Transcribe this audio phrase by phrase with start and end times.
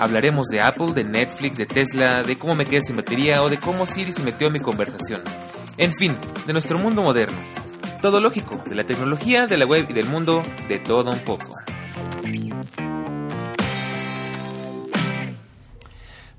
[0.00, 3.58] Hablaremos de Apple, de Netflix, de Tesla, de cómo me quedé sin batería o de
[3.58, 5.22] cómo Siri se metió en mi conversación.
[5.76, 7.36] En fin, de nuestro mundo moderno.
[8.00, 11.54] Todo lógico, de la tecnología, de la web y del mundo, de todo un poco.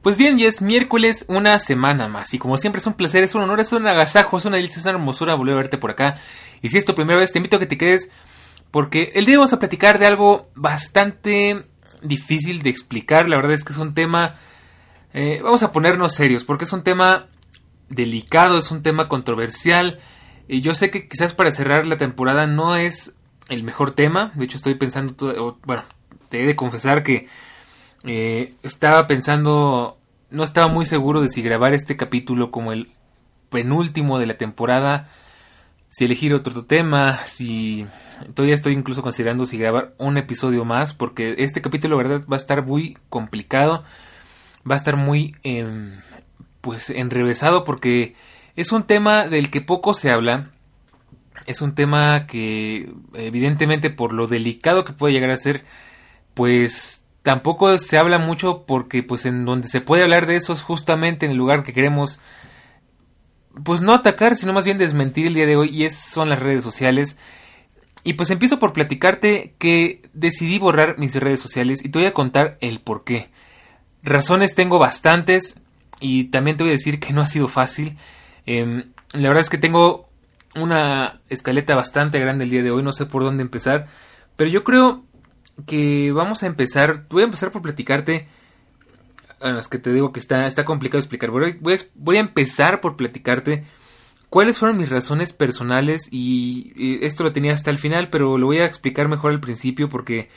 [0.02, 2.34] Pues bien, ya es miércoles, una semana más.
[2.34, 4.80] Y como siempre es un placer, es un honor, es un agasajo, es una delicia,
[4.80, 6.16] es una hermosura volver a verte por acá.
[6.64, 8.10] Y si es tu primera vez, te invito a que te quedes
[8.72, 11.68] porque el día vamos a platicar de algo bastante
[12.02, 13.30] difícil de explicar.
[13.30, 14.36] La verdad es que es un tema...
[15.14, 17.28] Eh, vamos a ponernos serios, porque es un tema
[17.90, 20.00] delicado, es un tema controversial.
[20.48, 23.16] Y yo sé que quizás para cerrar la temporada no es
[23.50, 24.32] el mejor tema.
[24.36, 25.84] De hecho, estoy pensando, bueno,
[26.30, 27.28] te he de confesar que
[28.04, 29.98] eh, estaba pensando,
[30.30, 32.92] no estaba muy seguro de si grabar este capítulo como el
[33.50, 35.10] penúltimo de la temporada,
[35.92, 37.86] si elegir otro tema, si
[38.34, 42.40] todavía estoy incluso considerando si grabar un episodio más, porque este capítulo, verdad, va a
[42.40, 43.84] estar muy complicado,
[44.70, 46.00] va a estar muy eh,
[46.62, 48.16] pues enrevesado porque
[48.56, 50.52] es un tema del que poco se habla.
[51.46, 55.66] Es un tema que evidentemente por lo delicado que puede llegar a ser,
[56.36, 60.62] pues tampoco se habla mucho porque pues en donde se puede hablar de eso es
[60.62, 62.22] justamente en el lugar que queremos
[63.64, 66.40] pues no atacar, sino más bien desmentir el día de hoy y es, son las
[66.40, 67.18] redes sociales.
[68.04, 72.14] Y pues empiezo por platicarte que decidí borrar mis redes sociales y te voy a
[72.14, 73.30] contar el por qué.
[74.04, 75.62] Razones tengo bastantes,
[76.02, 77.98] y también te voy a decir que no ha sido fácil.
[78.46, 80.10] Em, la verdad es que tengo
[80.56, 83.88] una escaleta bastante grande el día de hoy, no sé por dónde empezar,
[84.36, 85.06] pero yo creo
[85.66, 88.28] que vamos a empezar, voy a empezar por platicarte,
[89.42, 92.22] bueno, es que te digo que está, está complicado explicar, voy, voy, a, voy a
[92.22, 93.66] empezar por platicarte
[94.30, 98.46] cuáles fueron mis razones personales y, y, esto lo tenía hasta el final, pero lo
[98.46, 100.30] voy a explicar mejor al principio porque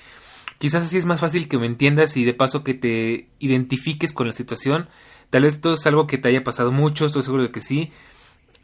[0.59, 4.27] quizás así es más fácil que me entiendas y de paso que te identifiques con
[4.27, 4.89] la situación
[5.35, 7.91] Tal vez esto es algo que te haya pasado mucho, estoy seguro de que sí.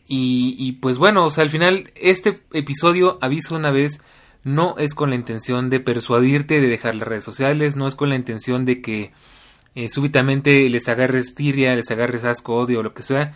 [0.07, 4.05] Y, y pues bueno, o sea, al final este episodio, aviso una vez,
[4.45, 8.09] no es con la intención de persuadirte de dejar las redes sociales, no es con
[8.09, 9.11] la intención de que
[9.75, 13.35] eh, súbitamente les agarres tiria, les agarres asco, odio lo que sea.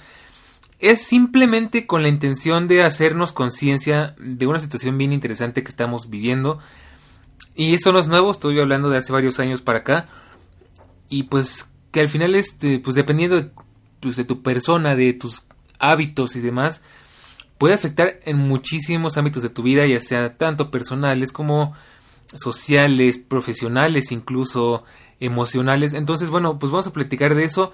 [0.80, 6.10] Es simplemente con la intención de hacernos conciencia de una situación bien interesante que estamos
[6.10, 6.58] viviendo.
[7.54, 10.08] Y esto no es nuevo, estoy hablando de hace varios años para acá.
[11.08, 13.50] Y pues que al final, este, pues dependiendo de,
[14.00, 15.44] pues, de tu persona, de tus
[15.78, 16.82] hábitos y demás,
[17.56, 21.74] puede afectar en muchísimos ámbitos de tu vida, ya sea tanto personales como
[22.34, 24.84] sociales, profesionales, incluso
[25.20, 25.92] emocionales.
[25.92, 27.72] Entonces, bueno, pues vamos a platicar de eso.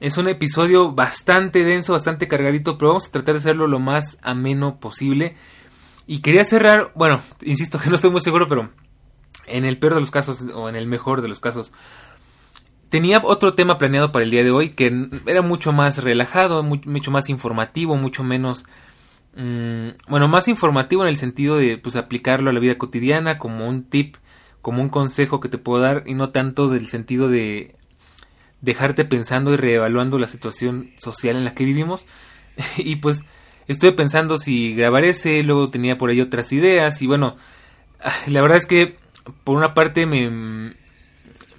[0.00, 4.18] Es un episodio bastante denso, bastante cargadito, pero vamos a tratar de hacerlo lo más
[4.22, 5.36] ameno posible.
[6.06, 8.70] Y quería cerrar, bueno, insisto que no estoy muy seguro, pero
[9.46, 11.72] en el peor de los casos o en el mejor de los casos,
[12.92, 17.10] Tenía otro tema planeado para el día de hoy que era mucho más relajado, mucho
[17.10, 18.66] más informativo, mucho menos...
[19.34, 23.66] Mmm, bueno, más informativo en el sentido de pues aplicarlo a la vida cotidiana como
[23.66, 24.16] un tip,
[24.62, 27.74] como un consejo que te puedo dar y no tanto del sentido de
[28.60, 32.06] dejarte pensando y reevaluando la situación social en la que vivimos.
[32.78, 33.24] y pues
[33.66, 37.36] estoy pensando si grabar ese, luego tenía por ahí otras ideas y bueno,
[38.26, 38.96] la verdad es que
[39.44, 40.74] por una parte me,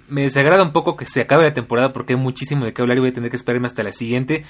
[0.08, 2.96] me desagrada un poco que se acabe la temporada porque hay muchísimo de qué hablar
[2.96, 4.44] y voy a tener que esperarme hasta la siguiente.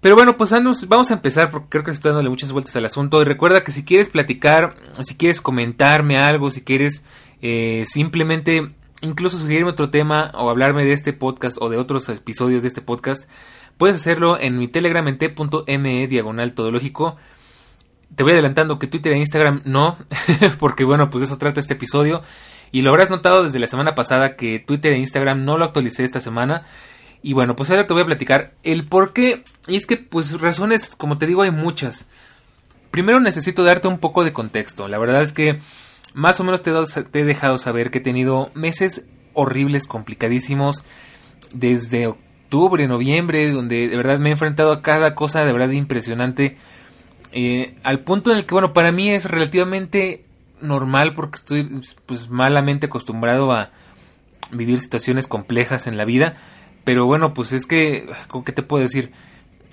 [0.00, 0.50] Pero bueno, pues
[0.86, 3.22] vamos a empezar porque creo que estoy dándole muchas vueltas al asunto.
[3.22, 7.06] Y recuerda que si quieres platicar, si quieres comentarme algo, si quieres
[7.46, 8.70] eh, simplemente
[9.02, 12.80] incluso sugerirme otro tema o hablarme de este podcast o de otros episodios de este
[12.80, 13.28] podcast,
[13.76, 16.54] puedes hacerlo en mi telegram en t.me diagonal.
[16.54, 16.62] Te
[18.22, 19.98] voy adelantando que Twitter e Instagram no,
[20.58, 22.22] porque bueno, pues de eso trata este episodio.
[22.72, 26.02] Y lo habrás notado desde la semana pasada que Twitter e Instagram no lo actualicé
[26.02, 26.62] esta semana.
[27.22, 29.44] Y bueno, pues ahora te voy a platicar el por qué.
[29.68, 32.08] Y es que, pues, razones, como te digo, hay muchas.
[32.90, 34.88] Primero necesito darte un poco de contexto.
[34.88, 35.60] La verdad es que
[36.14, 36.72] más o menos te,
[37.10, 40.84] te he dejado saber que he tenido meses horribles, complicadísimos.
[41.52, 46.56] Desde octubre, noviembre, donde de verdad me he enfrentado a cada cosa de verdad impresionante.
[47.32, 50.24] Eh, al punto en el que, bueno, para mí es relativamente
[50.60, 53.70] normal porque estoy pues malamente acostumbrado a
[54.52, 56.36] vivir situaciones complejas en la vida.
[56.84, 59.12] Pero bueno, pues es que, ¿con qué te puedo decir?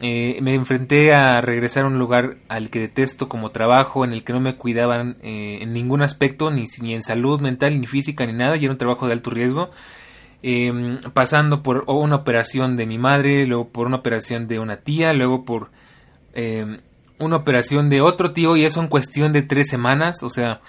[0.04, 4.24] Eh, me enfrenté a regresar a un lugar al que detesto como trabajo, en el
[4.24, 8.26] que no me cuidaban eh, en ningún aspecto, ni, ni en salud mental, ni física,
[8.26, 9.70] ni nada, y era un trabajo de alto riesgo.
[10.42, 15.14] Em, pasando por una operación de mi madre, luego por una operación de una tía,
[15.14, 15.70] luego por
[16.34, 16.80] em,
[17.20, 20.62] una operación de otro tío, y eso en cuestión de tres semanas, o sea,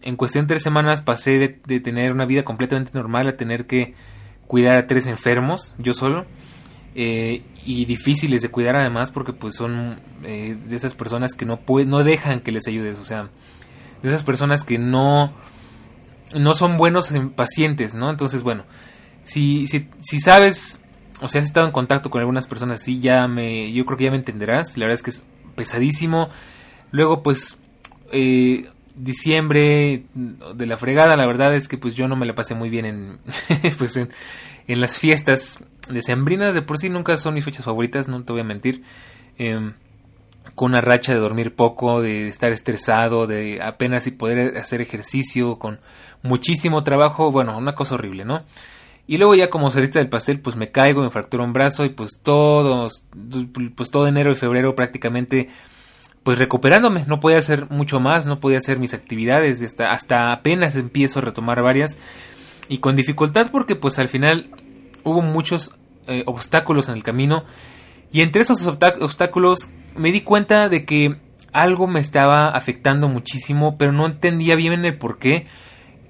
[0.00, 3.66] en cuestión de tres semanas pasé de, de tener una vida completamente normal a tener
[3.66, 3.94] que
[4.46, 6.24] cuidar a tres enfermos, yo solo.
[6.96, 11.58] Eh, y difíciles de cuidar además porque pues son eh, de esas personas que no
[11.86, 13.30] no dejan que les ayudes o sea
[14.00, 15.32] de esas personas que no
[16.36, 18.62] no son buenos pacientes no entonces bueno
[19.24, 20.78] si, si, si sabes
[21.20, 24.04] o sea has estado en contacto con algunas personas así ya me yo creo que
[24.04, 25.24] ya me entenderás la verdad es que es
[25.54, 26.28] pesadísimo.
[26.90, 27.58] Luego pues
[28.12, 32.54] eh, diciembre de la fregada la verdad es que pues yo no me la pasé
[32.54, 33.18] muy bien en
[33.78, 34.10] pues en,
[34.68, 38.42] en las fiestas decembrinas de por sí nunca son mis fechas favoritas, no te voy
[38.42, 38.82] a mentir.
[39.38, 39.74] Em,
[40.54, 45.58] con una racha de dormir poco, de estar estresado, de apenas y poder hacer ejercicio,
[45.58, 45.80] con
[46.22, 48.44] muchísimo trabajo, bueno, una cosa horrible, ¿no?
[49.06, 51.90] Y luego ya como saliste del pastel, pues me caigo, me fracturo un brazo y
[51.90, 53.06] pues todos,
[53.76, 55.50] pues todo enero y febrero prácticamente,
[56.22, 60.76] pues recuperándome, no podía hacer mucho más, no podía hacer mis actividades, hasta, hasta apenas
[60.76, 61.98] empiezo a retomar varias
[62.68, 64.48] y con dificultad porque pues al final
[65.04, 67.44] hubo muchos eh, obstáculos en el camino
[68.12, 71.16] y entre esos obstáculos me di cuenta de que
[71.52, 75.46] algo me estaba afectando muchísimo, pero no entendía bien el por qué.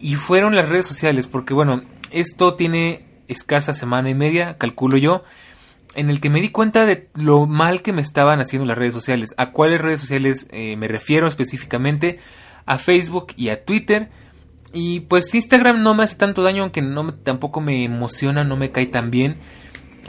[0.01, 5.23] Y fueron las redes sociales, porque bueno, esto tiene escasa semana y media, calculo yo,
[5.95, 8.95] en el que me di cuenta de lo mal que me estaban haciendo las redes
[8.95, 9.35] sociales.
[9.37, 12.19] ¿A cuáles redes sociales eh, me refiero específicamente?
[12.67, 14.11] A Facebook y a Twitter
[14.75, 18.73] y pues Instagram no me hace tanto daño, aunque no tampoco me emociona, no me
[18.73, 19.37] cae tan bien.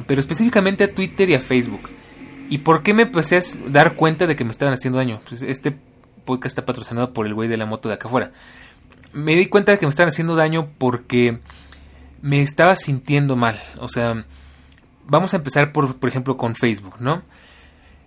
[0.08, 1.90] Pero específicamente a Twitter y a Facebook.
[2.50, 5.22] ¿Y por qué me empecé a dar cuenta de que me estaban haciendo daño?
[5.30, 5.78] Pues este
[6.26, 8.32] podcast está patrocinado por el güey de la moto de acá afuera.
[9.14, 11.40] Me di cuenta de que me estaban haciendo daño porque
[12.22, 13.62] me estaba sintiendo mal.
[13.80, 14.26] O sea,
[15.08, 17.22] vamos a empezar por, por ejemplo, con Facebook, ¿no?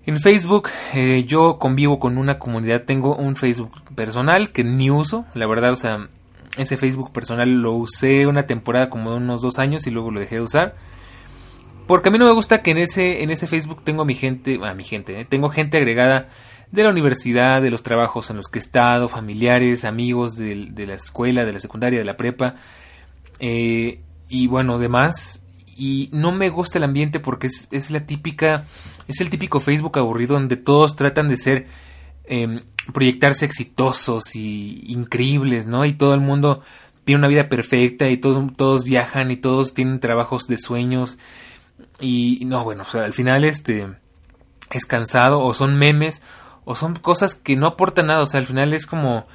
[0.07, 5.27] En Facebook eh, yo convivo con una comunidad, tengo un Facebook personal que ni uso,
[5.35, 6.09] la verdad, o sea,
[6.59, 10.21] ese Facebook personal lo usé una temporada como de unos dos años y luego lo
[10.21, 10.77] dejé de usar.
[11.87, 14.15] Porque a mí no me gusta que en ese, en ese Facebook tengo a mi
[14.15, 15.25] gente, a mi gente, ¿eh?
[15.25, 16.29] tengo gente agregada
[16.71, 20.95] de la universidad, de los trabajos en los que he estado, familiares, amigos de, la
[20.95, 22.57] escuela, de la secundaria, de la prepa,
[23.41, 25.45] eh, y bueno, demás.
[25.77, 28.67] Y no me gusta el ambiente porque es, es la típica,
[29.07, 31.67] es el típico Facebook aburrido donde todos tratan de ser
[32.31, 35.85] Em, proyectarse exitosos y increíbles, ¿no?
[35.85, 36.63] Y todo el mundo
[37.05, 41.19] tiene una vida perfecta y todos, todos viajan y todos tienen trabajos de sueños
[42.01, 43.89] y no, bueno, o sea, al final este
[44.71, 46.23] es cansado o son memes
[46.65, 49.27] o son cosas que no aportan nada, o sea, al final es como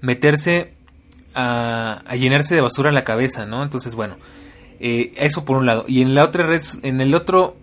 [0.00, 0.74] meterse
[1.34, 3.62] a, llenarse de basura la cabeza, ¿no?
[3.62, 4.16] Entonces, bueno,
[4.80, 5.84] eh, eso por un lado.
[5.86, 7.56] Y en la otra red, en el otro,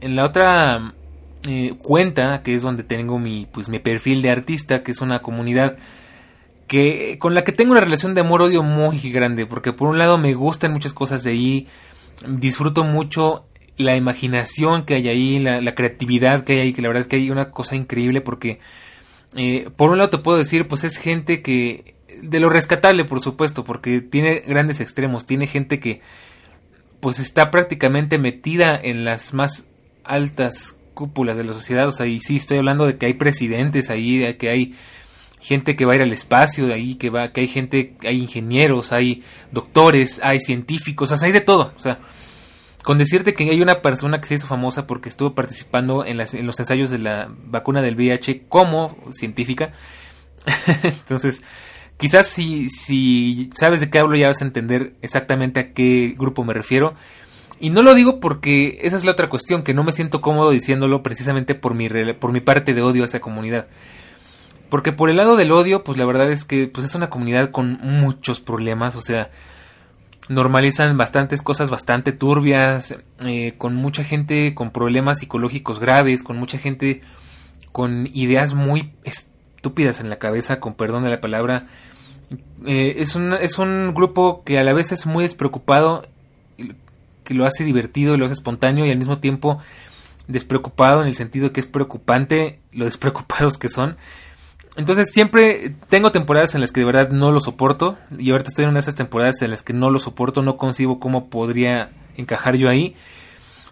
[0.00, 0.94] en la otra
[1.48, 5.20] eh, cuenta, que es donde tengo mi, pues, mi perfil de artista, que es una
[5.20, 5.76] comunidad
[6.66, 9.98] que con la que tengo una relación de amor odio muy grande, porque por un
[9.98, 11.68] lado me gustan muchas cosas de ahí,
[12.26, 13.44] disfruto mucho
[13.76, 17.16] la imaginación que hay ahí, la, creatividad que hay ahí, que la verdad es que
[17.16, 18.58] hay una cosa increíble porque
[19.36, 23.20] eh, por un lado te puedo decir, pues es gente que de lo rescatable, por
[23.20, 26.00] supuesto, porque tiene grandes extremos, tiene gente que
[27.00, 29.68] pues está prácticamente metida en las más
[30.04, 33.90] altas cúpulas de la sociedad, o sea, y sí estoy hablando de que hay presidentes
[33.90, 34.74] ahí, de que hay
[35.40, 38.18] gente que va a ir al espacio, de ahí que va, que hay gente, hay
[38.18, 39.22] ingenieros, hay
[39.52, 42.00] doctores, hay científicos, o sea, hay de todo, o sea,
[42.82, 46.32] con decirte que hay una persona que se hizo famosa porque estuvo participando en, las,
[46.34, 49.72] en los ensayos de la vacuna del VIH como científica,
[50.82, 51.42] entonces,
[51.98, 56.42] quizás si, si sabes de qué hablo ya vas a entender exactamente a qué grupo
[56.42, 56.94] me refiero,
[57.58, 60.50] y no lo digo porque esa es la otra cuestión, que no me siento cómodo
[60.50, 63.66] diciéndolo precisamente por mi, por mi parte de odio a esa comunidad.
[64.68, 67.50] Porque por el lado del odio, pues la verdad es que pues es una comunidad
[67.50, 69.30] con muchos problemas, o sea,
[70.28, 76.58] normalizan bastantes cosas bastante turbias, eh, con mucha gente con problemas psicológicos graves, con mucha
[76.58, 77.00] gente
[77.72, 81.66] con ideas muy estúpidas en la cabeza, con perdón de la palabra.
[82.66, 86.06] Eh, es, un, es un grupo que a la vez es muy despreocupado
[87.26, 89.58] que lo hace divertido lo hace espontáneo y al mismo tiempo
[90.28, 93.96] despreocupado en el sentido que es preocupante lo despreocupados que son.
[94.76, 98.64] Entonces siempre tengo temporadas en las que de verdad no lo soporto y ahorita estoy
[98.64, 101.90] en una de esas temporadas en las que no lo soporto, no concibo cómo podría
[102.16, 102.94] encajar yo ahí.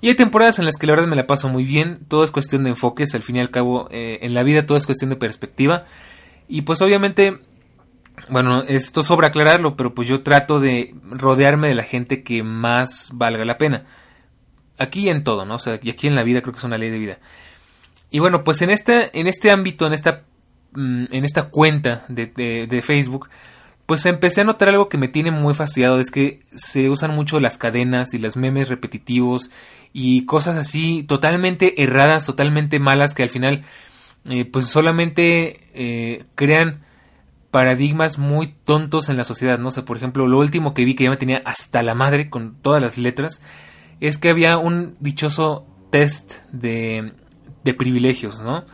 [0.00, 2.30] Y hay temporadas en las que la verdad me la paso muy bien, todo es
[2.30, 5.11] cuestión de enfoques, al fin y al cabo eh, en la vida todo es cuestión
[5.11, 5.84] de perspectiva.
[6.49, 7.38] Y pues obviamente,
[8.28, 13.11] bueno, esto sobra aclararlo, pero pues yo trato de rodearme de la gente que más
[13.12, 13.85] valga la pena.
[14.78, 15.56] Aquí en todo, ¿no?
[15.56, 17.18] O sea, y aquí en la vida creo que es una ley de vida.
[18.11, 20.23] Y bueno, pues en este, en este ámbito, en esta,
[20.73, 23.28] mm, en esta cuenta de, de Facebook,
[23.87, 27.38] pues empecé a notar algo que me tiene muy fastidiado, es que se usan mucho
[27.40, 29.50] las cadenas y las memes repetitivos
[29.92, 33.64] y cosas así totalmente erradas, totalmente malas que al final
[34.30, 36.83] eh, pues solamente eh, crean
[37.54, 41.04] paradigmas muy tontos en la sociedad, no sé, por ejemplo, lo último que vi que
[41.04, 43.42] ya me tenía hasta la madre con todas las letras
[44.00, 47.12] es que había un dichoso test de,
[47.62, 48.64] de privilegios, ¿no?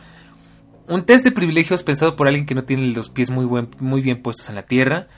[0.87, 3.45] Un test de privilegios pensado por alguien que no tiene los pies muy,
[3.77, 5.09] muy bien puestos en la tierra,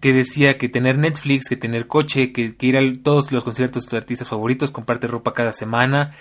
[0.00, 3.98] que decía que tener Netflix, que tener coche, que, ir a todos los conciertos de
[3.98, 6.14] artistas favoritos, comprarte ropa cada semana,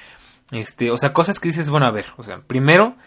[0.51, 2.98] este, o sea, cosas que dices, bueno, a ver, o sea, primero,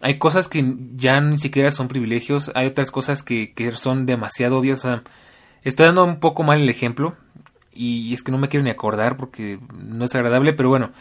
[0.00, 4.58] hay cosas que ya ni siquiera son privilegios, hay otras cosas que, que son demasiado
[4.58, 5.02] obvias, o sea,
[5.62, 7.16] estoy dando un poco mal el ejemplo,
[7.72, 10.92] y es que no me quiero ni acordar porque no es agradable, pero bueno,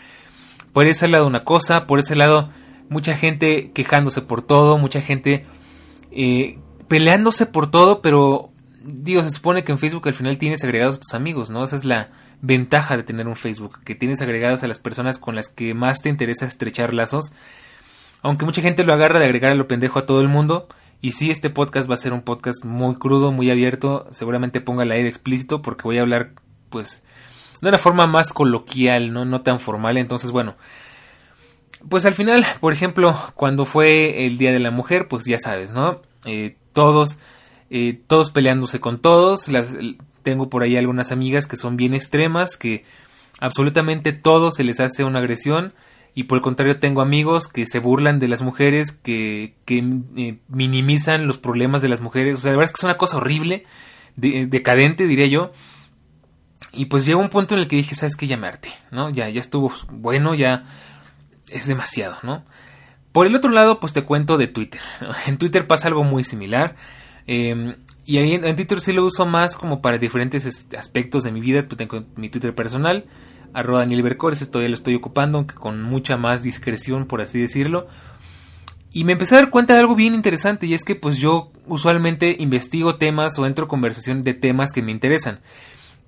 [0.74, 2.50] por ese lado una cosa, por ese lado
[2.90, 5.46] mucha gente quejándose por todo, mucha gente
[6.12, 8.52] eh, peleándose por todo, pero
[8.84, 11.64] digo, se supone que en Facebook al final tienes agregados a tus amigos, ¿no?
[11.64, 12.10] Esa es la
[12.42, 16.02] ventaja de tener un Facebook, que tienes agregados a las personas con las que más
[16.02, 17.34] te interesa estrechar lazos.
[18.22, 20.68] Aunque mucha gente lo agarra de agregar a lo pendejo a todo el mundo.
[21.02, 24.08] Y sí, este podcast va a ser un podcast muy crudo, muy abierto.
[24.12, 26.32] Seguramente ponga la E explícito porque voy a hablar,
[26.70, 27.04] pues,
[27.62, 29.26] de una forma más coloquial, ¿no?
[29.26, 29.98] No tan formal.
[29.98, 30.56] Entonces, bueno,
[31.88, 35.72] pues al final, por ejemplo, cuando fue el Día de la Mujer, pues ya sabes,
[35.72, 36.02] ¿no?
[36.26, 37.20] Eh, todos,
[37.70, 39.48] eh, todos peleándose con todos.
[39.48, 39.68] Las,
[40.24, 42.84] tengo por ahí algunas amigas que son bien extremas, que
[43.40, 45.74] absolutamente todo se les hace una agresión.
[46.16, 49.84] Y por el contrario, tengo amigos que se burlan de las mujeres, que, que
[50.16, 52.40] eh, minimizan los problemas de las mujeres.
[52.40, 53.66] O sea, la verdad es que es una cosa horrible,
[54.16, 55.52] decadente, diría yo.
[56.72, 58.36] Y pues llegó un punto en el que dije, ¿sabes qué?
[58.38, 58.50] Me
[58.92, 59.10] ¿no?
[59.10, 60.66] Ya, ya estuvo bueno, ya
[61.50, 62.44] es demasiado, ¿no?
[63.12, 64.82] Por el otro lado, pues te cuento de Twitter.
[65.28, 66.76] En Twitter pasa algo muy similar.
[67.28, 71.40] Em, y ahí en, Twitter sí lo uso más como para diferentes aspectos de mi
[71.40, 71.64] vida.
[71.64, 73.06] Pues tengo mi Twitter personal,
[73.56, 77.40] arroba Daniel Bercores, esto ya lo estoy ocupando, aunque con mucha más discreción, por así
[77.40, 77.88] decirlo.
[78.92, 81.52] Y me empecé a dar cuenta de algo bien interesante, y es que pues yo
[81.66, 85.40] usualmente investigo temas o entro en conversación de temas que me interesan.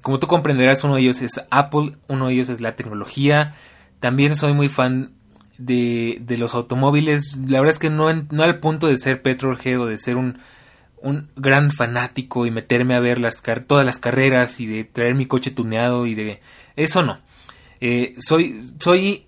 [0.01, 3.56] Como tú comprenderás, uno de ellos es Apple, uno de ellos es la tecnología.
[4.01, 5.12] También soy muy fan
[5.58, 9.86] de, los automóviles, la verdad es que no, no al punto de ser petrolhead o
[9.86, 10.39] de ser un,
[11.01, 15.25] un gran fanático y meterme a ver las todas las carreras y de traer mi
[15.25, 16.42] coche tuneado y de
[16.75, 17.20] eso no.
[17.81, 19.27] Eh, soy soy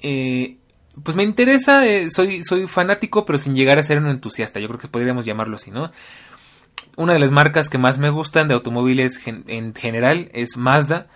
[0.00, 0.56] eh,
[1.02, 4.60] pues me interesa, eh, soy soy fanático pero sin llegar a ser un entusiasta.
[4.60, 5.90] Yo creo que podríamos llamarlo así, ¿no?
[6.96, 11.08] Una de las marcas que más me gustan de automóviles en general es Mazda.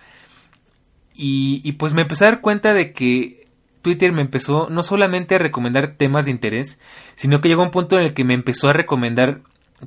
[1.23, 3.45] Y, pues me empecé a dar cuenta de que
[3.83, 6.79] Twitter me empezó no solamente a recomendar temas de interés,
[7.15, 9.41] sino que llegó un punto en el que me empezó a recomendar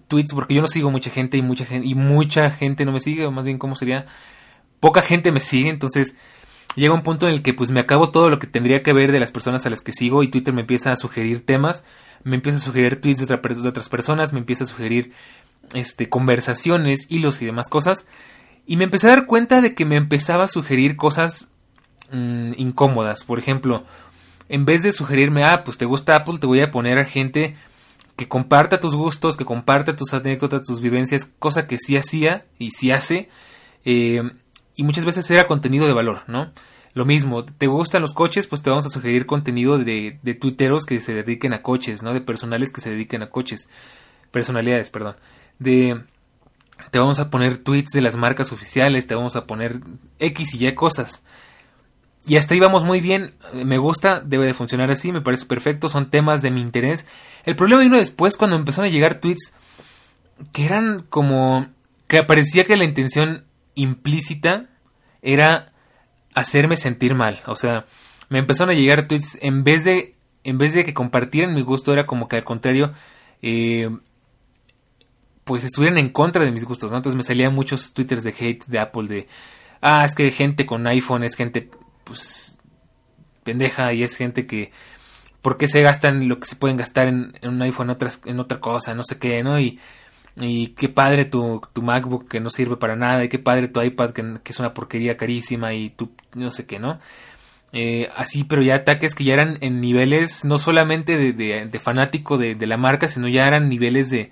[0.06, 3.00] tweets, porque yo no sigo mucha gente y mucha gente, y mucha gente no me
[3.00, 4.06] sigue, o más bien, ¿cómo sería?
[4.78, 6.16] Poca gente me sigue, entonces
[6.76, 9.12] llega un punto en el que pues me acabo todo lo que tendría que ver
[9.12, 11.84] de las personas a las que sigo y Twitter me empieza a sugerir temas,
[12.22, 15.12] me empieza a sugerir tweets de, de otras personas, me empieza a sugerir
[15.72, 18.06] este, conversaciones, hilos y demás cosas.
[18.66, 21.50] Y me empecé a dar cuenta de que me empezaba a sugerir cosas
[22.10, 23.24] Mm, incómodas.
[23.24, 23.84] Por ejemplo,
[24.48, 27.56] en vez de sugerirme, ah, pues te gusta Apple, te voy a poner a gente
[28.16, 32.70] que comparta tus gustos, que comparta tus anécdotas, tus vivencias, cosa que sí hacía y
[32.70, 33.30] sí hace.
[33.84, 34.22] Eh,
[34.76, 36.52] y muchas veces era contenido de valor, ¿no?
[36.94, 38.46] Lo mismo, ¿te gustan los coches?
[38.46, 42.14] Pues te vamos a sugerir contenido de, de tuiteros que se dediquen a coches, ¿no?
[42.14, 43.68] De personales que se dediquen a coches.
[44.30, 45.16] Personalidades, perdón.
[45.58, 46.00] De
[46.90, 49.80] te vamos a poner tweets de las marcas oficiales, te vamos a poner
[50.18, 51.24] X y Y cosas.
[52.26, 55.88] Y hasta ahí vamos muy bien, me gusta, debe de funcionar así, me parece perfecto,
[55.88, 57.06] son temas de mi interés.
[57.44, 59.54] El problema vino después cuando empezaron a llegar tweets
[60.52, 61.66] que eran como
[62.08, 64.66] que parecía que la intención implícita
[65.22, 65.72] era
[66.34, 67.86] hacerme sentir mal, o sea,
[68.28, 70.14] me empezaron a llegar tweets en vez de
[70.44, 72.92] en vez de que compartieran mi gusto era como que al contrario
[73.42, 73.90] eh,
[75.44, 76.96] pues estuvieran en contra de mis gustos, ¿no?
[76.96, 79.28] Entonces me salían muchos twitters de hate de Apple de
[79.80, 81.70] ah, es que gente con iPhone es gente
[82.04, 82.58] pues
[83.42, 84.72] pendeja y es gente que
[85.42, 88.60] por qué se gastan lo que se pueden gastar en, un iPhone en, en otra
[88.60, 89.58] cosa, no sé qué, ¿no?
[90.36, 93.80] Y qué padre tu, tu, MacBook que no sirve para nada, y qué padre tu
[93.80, 96.98] iPad que, es una porquería carísima y tú no sé qué, ¿no?
[97.74, 101.32] eh, así, pero ya ataques que ya eran en niveles no solamente de,
[101.66, 104.30] de, fanático de, la marca, sino ya eran niveles de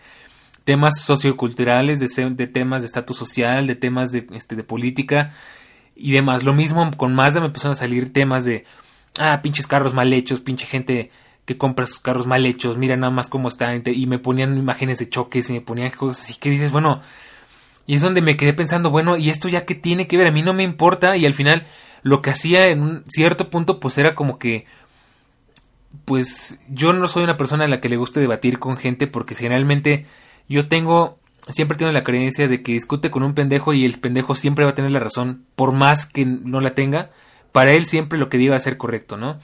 [0.62, 5.32] temas socioculturales, de, temas de estatus social, de temas de, este, de política
[5.97, 6.44] y demás.
[6.44, 8.64] Lo mismo con Mazda me empezaron a salir temas de,
[9.18, 11.11] ah, pinches carros mal hechos, pinche gente
[11.59, 15.09] compra sus carros mal hechos, mira nada más cómo están, y me ponían imágenes de
[15.09, 17.00] choques y me ponían cosas así que dices, bueno,
[17.87, 20.26] y es donde me quedé pensando, bueno, ¿y esto ya qué tiene que ver?
[20.28, 21.66] A mí no me importa y al final
[22.02, 24.66] lo que hacía en un cierto punto pues era como que
[26.04, 29.35] pues yo no soy una persona a la que le guste debatir con gente porque
[29.35, 30.06] generalmente
[30.49, 31.18] yo tengo
[31.49, 34.73] siempre tengo la creencia de que discute con un pendejo y el pendejo siempre va
[34.73, 37.11] a tener la razón por más que no la tenga
[37.52, 39.38] para él siempre lo que diga va a ser correcto, ¿no?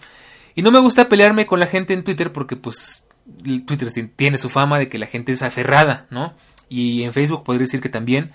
[0.58, 3.06] Y no me gusta pelearme con la gente en Twitter porque pues
[3.64, 6.34] Twitter tiene su fama de que la gente es aferrada, ¿no?
[6.68, 8.32] Y en Facebook podría decir que también.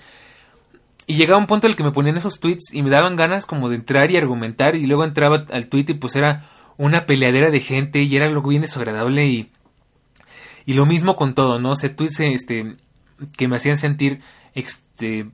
[1.05, 3.45] Y llegaba un punto en el que me ponían esos tweets y me daban ganas
[3.45, 6.45] como de entrar y argumentar y luego entraba al tweet y pues era
[6.77, 9.51] una peleadera de gente y era algo bien desagradable y
[10.65, 11.71] y lo mismo con todo, ¿no?
[11.71, 12.77] O sea, tweets este
[13.35, 14.21] que me hacían sentir
[14.55, 15.27] este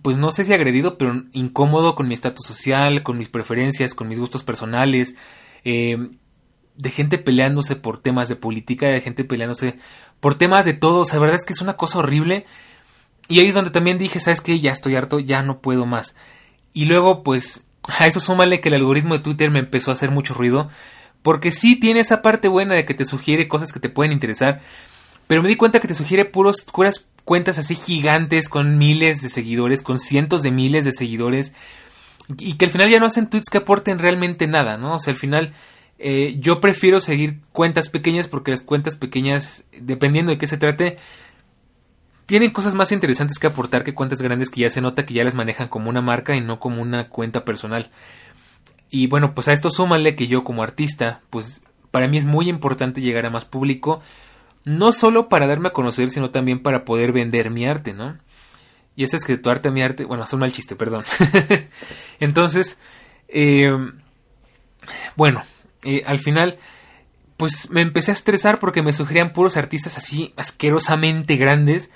[0.00, 4.08] pues no sé si agredido, pero incómodo con mi estatus social, con mis preferencias, con
[4.08, 5.14] mis gustos personales,
[5.64, 5.98] eh,
[6.76, 9.78] de gente peleándose por temas de política, de gente peleándose
[10.20, 12.46] por temas de todo, o sea, la verdad es que es una cosa horrible.
[13.28, 14.60] Y ahí es donde también dije, ¿sabes qué?
[14.60, 16.16] Ya estoy harto, ya no puedo más.
[16.72, 17.66] Y luego, pues,
[17.98, 20.70] a eso súmale que el algoritmo de Twitter me empezó a hacer mucho ruido,
[21.22, 24.60] porque sí tiene esa parte buena de que te sugiere cosas que te pueden interesar,
[25.26, 29.28] pero me di cuenta que te sugiere puros, puras cuentas así gigantes con miles de
[29.28, 31.52] seguidores, con cientos de miles de seguidores,
[32.38, 34.96] y que al final ya no hacen tweets que aporten realmente nada, ¿no?
[34.96, 35.54] O sea, al final
[36.04, 40.96] eh, yo prefiero seguir cuentas pequeñas porque las cuentas pequeñas, dependiendo de qué se trate,
[42.26, 45.22] tienen cosas más interesantes que aportar que cuentas grandes que ya se nota que ya
[45.22, 47.92] las manejan como una marca y no como una cuenta personal.
[48.90, 52.48] Y bueno, pues a esto súmale que yo como artista, pues para mí es muy
[52.48, 54.02] importante llegar a más público,
[54.64, 58.18] no solo para darme a conocer, sino también para poder vender mi arte, ¿no?
[58.96, 61.04] Y ese es que tu arte, mi arte, bueno, es un mal chiste, perdón.
[62.20, 62.80] Entonces,
[63.28, 63.70] eh,
[65.14, 65.44] bueno,
[65.84, 66.58] eh, al final,
[67.36, 71.90] pues me empecé a estresar porque me sugerían puros artistas así asquerosamente grandes.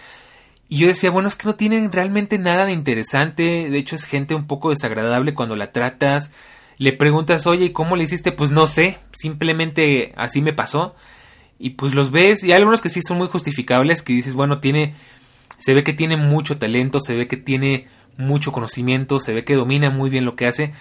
[0.69, 3.71] Y yo decía, bueno, es que no tienen realmente nada de interesante.
[3.71, 6.31] De hecho, es gente un poco desagradable cuando la tratas.
[6.79, 8.33] Le preguntas, oye, ¿y cómo le hiciste?
[8.33, 10.95] Pues no sé, simplemente así me pasó.
[11.59, 14.59] Y pues los ves, y hay algunos que sí son muy justificables, que dices, bueno,
[14.61, 14.95] tiene
[15.59, 19.55] se ve que tiene mucho talento, se ve que tiene mucho conocimiento, se ve que
[19.55, 20.73] domina muy bien lo que hace,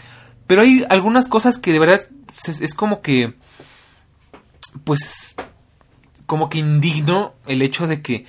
[0.47, 2.01] pero hay algunas cosas que de verdad
[2.47, 3.33] es, como que,
[4.83, 5.35] pues,
[6.25, 8.25] como que indigno el hecho de que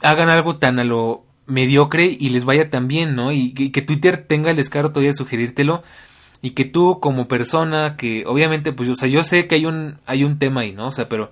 [0.00, 3.32] hagan algo tan a lo mediocre y les vaya tan bien, ¿no?
[3.32, 5.82] Y, que Twitter tenga el descaro todavía de sugerírtelo
[6.42, 9.98] y que tú como persona que obviamente pues o sea, yo sé que hay un
[10.06, 10.88] hay un tema ahí, ¿no?
[10.88, 11.30] O sea, pero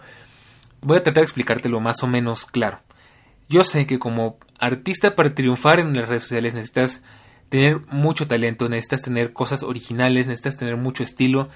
[0.81, 2.81] voy a tratar de explicártelo más o menos claro.
[3.49, 7.03] Yo sé que como artista para triunfar en las redes sociales necesitas
[7.49, 11.49] tener mucho talento, necesitas tener cosas originales, necesitas tener mucho estilo,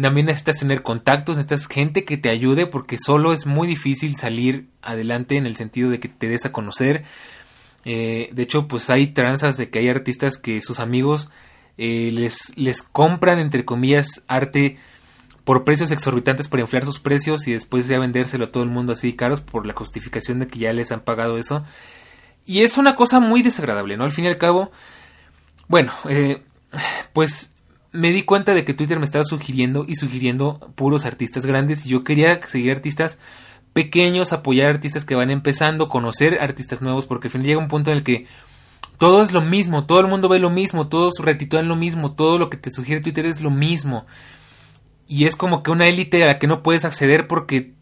[0.00, 4.68] también necesitas tener contactos, necesitas gente que te ayude porque solo es muy difícil salir
[4.82, 7.04] adelante en el sentido de que te des a conocer.
[7.84, 11.30] Eh, de hecho, pues hay tranzas de que hay artistas que sus amigos
[11.78, 14.78] eh, les, les compran, entre comillas, arte
[15.48, 18.92] por precios exorbitantes para inflar sus precios y después ya vendérselo a todo el mundo
[18.92, 21.64] así caros por la justificación de que ya les han pagado eso.
[22.44, 24.04] Y es una cosa muy desagradable, ¿no?
[24.04, 24.70] Al fin y al cabo,
[25.68, 26.42] bueno, eh,
[27.12, 27.52] pues
[27.92, 31.90] me di cuenta de que Twitter me estaba sugiriendo y sugiriendo puros artistas grandes y
[31.90, 33.18] yo quería seguir artistas
[33.72, 37.90] pequeños, apoyar artistas que van empezando, conocer artistas nuevos, porque al fin llega un punto
[37.90, 38.26] en el que
[38.98, 42.38] todo es lo mismo, todo el mundo ve lo mismo, todos retitúan lo mismo, todo
[42.38, 44.06] lo que te sugiere Twitter es lo mismo.
[45.06, 47.74] Y es como que una élite a la que no puedes acceder porque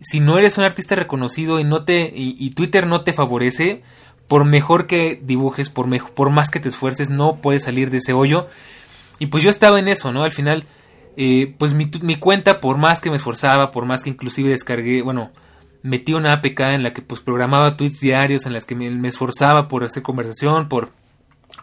[0.00, 3.82] si no eres un artista reconocido y no te y, Twitter no te favorece
[4.32, 8.14] por mejor que dibujes por por más que te esfuerces no puedes salir de ese
[8.14, 8.46] hoyo.
[9.18, 10.64] Y pues yo estaba en eso no al final
[11.18, 15.02] eh, pues mi, mi, cuenta por más que me esforzaba por más que inclusive descargué
[15.02, 15.32] bueno
[15.82, 19.68] metí una APK en la que pues programaba tweets diarios en las que me, esforzaba
[19.68, 20.92] por hacer conversación por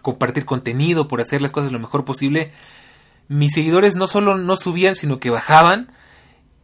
[0.04, 2.52] compartir contenido por hacer las cosas lo mejor posible
[3.30, 5.90] mis seguidores no solo no subían, sino que bajaban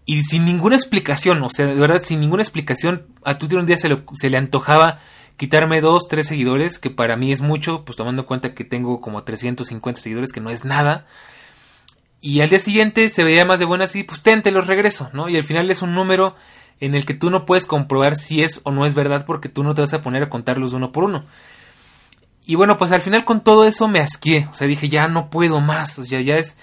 [0.05, 3.75] y sin ninguna explicación, o sea, de verdad, sin ninguna explicación, a Twitter un día
[3.75, 4.99] se le antojaba
[5.37, 9.01] quitarme dos, tres seguidores, que para mí es mucho, pues tomando en cuenta que tengo
[9.01, 11.05] como 350 seguidores, que no es nada.
[12.21, 15.09] Y al día siguiente se veía más de buenas y pues ten, te los regreso,
[15.13, 15.29] ¿no?
[15.29, 16.35] Y al final es un número
[16.79, 19.63] en el que tú no puedes comprobar si es o no es verdad porque tú
[19.63, 21.25] no te vas a poner a contarlos uno por uno.
[22.45, 24.47] Y bueno, pues al final con todo eso me asqué.
[24.51, 25.97] O sea, dije, ya no puedo más.
[25.99, 26.57] O sea, ya es.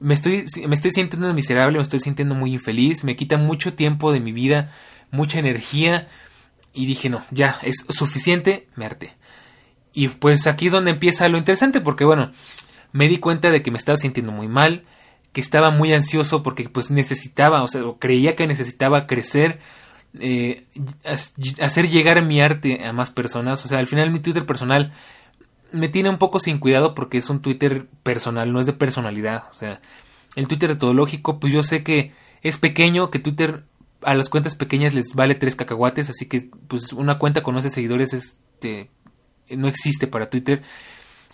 [0.00, 4.12] me estoy, me estoy sintiendo miserable, me estoy sintiendo muy infeliz, me quita mucho tiempo
[4.12, 4.70] de mi vida,
[5.10, 6.08] mucha energía.
[6.72, 9.14] Y dije, no, ya, es suficiente, me harté.
[9.92, 12.30] Y pues aquí es donde empieza lo interesante, porque bueno,
[12.92, 14.84] me di cuenta de que me estaba sintiendo muy mal,
[15.32, 19.58] que estaba muy ansioso porque pues necesitaba, o sea, creía que necesitaba crecer,
[20.18, 20.66] eh,
[21.60, 23.64] hacer llegar mi arte a más personas.
[23.64, 24.92] O sea, al final mi Twitter personal
[25.72, 29.44] me tiene un poco sin cuidado porque es un Twitter personal, no es de personalidad.
[29.50, 29.80] O sea,
[30.34, 33.64] el Twitter etológico, pues yo sé que es pequeño, que Twitter
[34.02, 37.70] a las cuentas pequeñas les vale tres cacahuates, así que pues una cuenta con 11
[37.70, 38.90] seguidores este,
[39.50, 40.62] no existe para Twitter.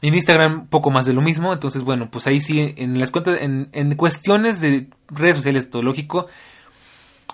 [0.03, 3.40] En Instagram poco más de lo mismo, entonces bueno, pues ahí sí, en las cuentas,
[3.40, 6.27] en, en cuestiones de redes sociales etológico,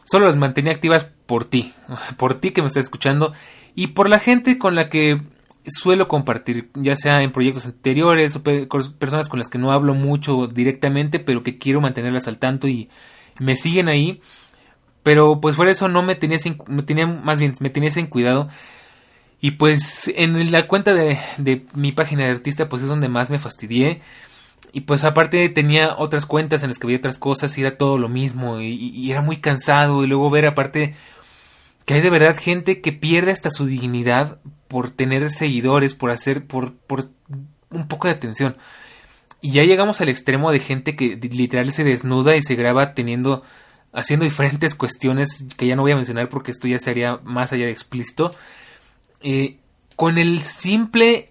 [0.04, 1.72] solo las mantenía activas por ti,
[2.16, 3.32] por ti que me estás escuchando
[3.74, 5.20] y por la gente con la que
[5.66, 10.46] suelo compartir, ya sea en proyectos anteriores o personas con las que no hablo mucho
[10.46, 12.88] directamente, pero que quiero mantenerlas al tanto y
[13.38, 14.20] me siguen ahí.
[15.02, 18.48] Pero pues por eso no me tenía, me tenía más bien, me tenía sin cuidado.
[19.40, 23.30] Y pues en la cuenta de, de mi página de artista pues es donde más
[23.30, 24.02] me fastidié.
[24.72, 27.98] Y pues aparte tenía otras cuentas en las que veía otras cosas y era todo
[27.98, 30.94] lo mismo y, y, era muy cansado y luego ver aparte
[31.84, 36.46] que hay de verdad gente que pierde hasta su dignidad por tener seguidores, por hacer,
[36.46, 37.08] por, por
[37.70, 38.56] un poco de atención.
[39.40, 43.42] Y ya llegamos al extremo de gente que literal se desnuda y se graba teniendo,
[43.92, 47.66] haciendo diferentes cuestiones que ya no voy a mencionar porque esto ya sería más allá
[47.66, 48.34] de explícito.
[49.20, 49.58] Eh,
[49.96, 51.28] con el simple,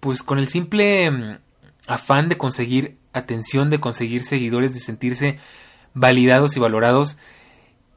[0.00, 1.38] pues con el simple mm,
[1.86, 5.38] afán de conseguir atención, de conseguir seguidores, de sentirse
[5.94, 7.18] validados y valorados.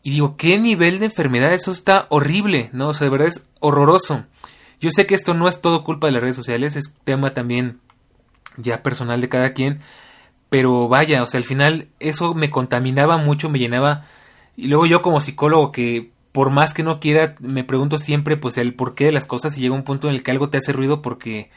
[0.03, 1.53] Y digo, ¿qué nivel de enfermedad?
[1.53, 2.89] Eso está horrible, ¿no?
[2.89, 4.25] O sea, de verdad es horroroso.
[4.79, 7.79] Yo sé que esto no es todo culpa de las redes sociales, es tema también
[8.57, 9.79] ya personal de cada quien,
[10.49, 14.05] pero vaya, o sea, al final eso me contaminaba mucho, me llenaba
[14.55, 18.57] y luego yo como psicólogo que por más que no quiera me pregunto siempre pues
[18.57, 20.73] el porqué de las cosas y llega un punto en el que algo te hace
[20.73, 21.49] ruido porque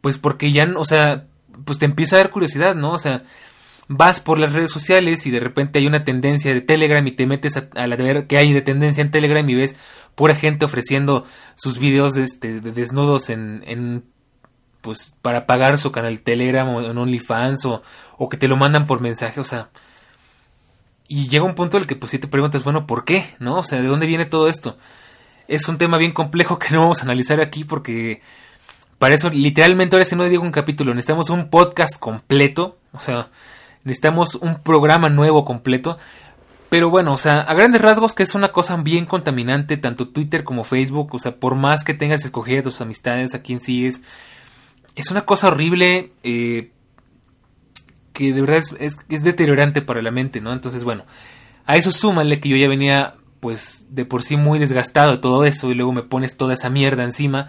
[0.00, 1.26] pues porque ya, o sea,
[1.64, 2.92] pues te empieza a dar curiosidad, ¿no?
[2.92, 3.22] O sea,
[3.88, 7.26] vas por las redes sociales y de repente hay una tendencia de Telegram y te
[7.26, 9.76] metes a, la de ver qué hay de tendencia en Telegram y ves
[10.14, 14.04] pura gente ofreciendo sus videos de, este, de desnudos en, en,
[14.84, 17.82] pues para pagar su canal Telegram o en OnlyFans o,
[18.18, 19.70] o que te lo mandan por mensaje, o sea,
[21.08, 23.34] y llega un punto en el que pues si te preguntas, bueno, ¿por qué?
[23.38, 23.58] ¿No?
[23.58, 24.76] O sea, ¿de dónde viene todo esto?
[25.48, 28.20] Es un tema bien complejo que no vamos a analizar aquí porque
[28.98, 33.30] para eso literalmente ahora si no digo un capítulo, necesitamos un podcast completo, o sea,
[33.84, 35.96] necesitamos un programa nuevo completo
[36.74, 40.42] pero bueno, o sea, a grandes rasgos que es una cosa bien contaminante, tanto Twitter
[40.42, 44.02] como Facebook, o sea, por más que tengas escogido a tus amistades, a quién sigues,
[44.94, 46.70] es una cosa horrible eh,
[48.12, 50.52] que de verdad es, es, deteriorante para la mente, ¿no?
[50.52, 51.04] Entonces, bueno,
[51.66, 55.44] a eso súmale que yo ya venía, pues, de por sí muy desgastado de todo
[55.44, 57.48] eso y luego me pones toda esa mierda encima.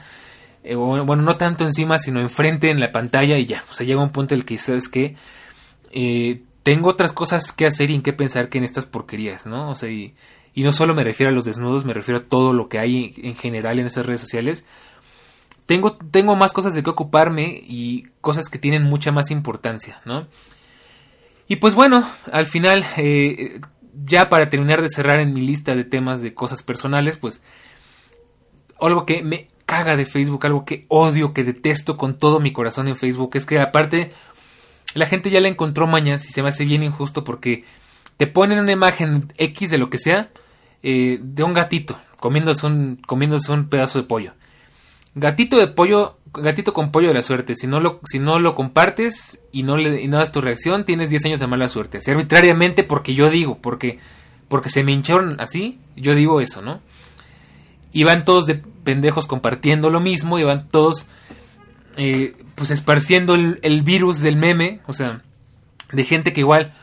[0.63, 4.01] Eh, bueno, no tanto encima, sino enfrente en la pantalla y ya, o sea, llega
[4.01, 5.15] un punto en el que, ¿sabes qué?
[5.91, 9.69] Eh, tengo otras cosas que hacer y en qué pensar que en estas porquerías, ¿no?
[9.69, 10.15] O sea, y,
[10.55, 13.35] no solo me refiero a los desnudos, me refiero a todo lo que hay en
[13.35, 14.65] general en esas redes sociales.
[15.65, 20.27] Tengo, tengo más cosas de qué ocuparme y cosas que tienen mucha más importancia, ¿no?
[21.47, 23.59] Y pues bueno, al final, eh,
[24.05, 27.43] ya para terminar de cerrar en mi lista de temas de cosas personales, pues
[28.79, 32.87] algo que me caga de Facebook, algo que odio, que detesto con todo mi corazón
[32.87, 34.11] en Facebook, es que aparte
[34.93, 37.63] la gente ya le encontró mañas y se me hace bien injusto porque
[38.17, 40.29] te ponen una imagen X de lo que sea
[40.83, 44.33] eh, de un gatito comiéndose un, comiéndose un pedazo de pollo.
[45.15, 47.55] Gatito de pollo, gatito con pollo de la suerte.
[47.55, 50.85] Si no lo, si no lo compartes y no le y no das tu reacción,
[50.85, 51.99] tienes 10 años de mala suerte.
[51.99, 53.99] Así arbitrariamente porque yo digo, porque,
[54.47, 56.81] porque se me hincharon así, yo digo eso, ¿no?
[57.93, 61.07] Y van todos de pendejos compartiendo lo mismo y van todos
[61.97, 65.21] eh, pues esparciendo el, virus del meme, o sea,
[65.91, 66.73] de gente que igual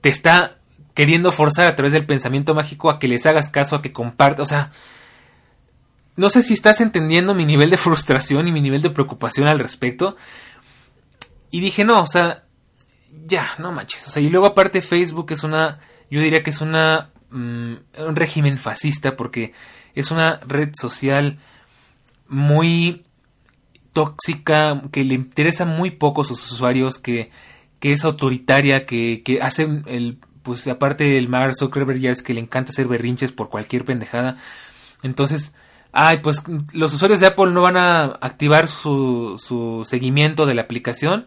[0.00, 0.58] te está
[0.94, 4.42] queriendo forzar a través del pensamiento mágico a que les hagas caso, a que compartas,
[4.42, 4.70] o sea,
[6.18, 9.60] no sé si estás entendiendo mi nivel de frustración y mi nivel de preocupación al
[9.60, 10.16] respecto.
[11.52, 12.42] Y dije, no, o sea,
[13.24, 15.78] ya, no manches, o sea, y luego aparte Facebook es una,
[16.10, 19.52] yo diría que es una, mm, un régimen fascista porque
[19.94, 21.38] es una red social
[22.26, 23.04] muy
[23.92, 27.30] tóxica, que le interesa muy poco a sus usuarios, que,
[27.78, 32.34] que es autoritaria, que, que hace el, pues aparte el Mark Zuckerberg ya es que
[32.34, 34.36] le encanta hacer berrinches por cualquier pendejada.
[35.04, 35.54] Entonces,
[36.06, 40.62] ay, pues los usuarios de Apple no van a activar su, su seguimiento de la
[40.62, 41.26] aplicación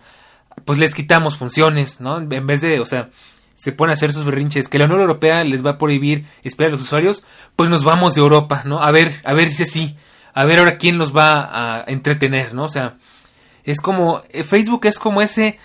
[0.66, 2.18] pues les quitamos funciones, ¿no?
[2.20, 3.10] En vez de, o sea,
[3.56, 6.74] se a hacer sus berrinches, que la Unión Europea les va a prohibir esperar a
[6.74, 7.24] los usuarios,
[7.56, 8.82] pues nos vamos de Europa, ¿no?
[8.82, 9.98] A ver, a ver si así,
[10.34, 12.64] a ver ahora quién los va a entretener, ¿no?
[12.64, 12.98] O sea,
[13.64, 15.60] es como, eh, Facebook es como ese,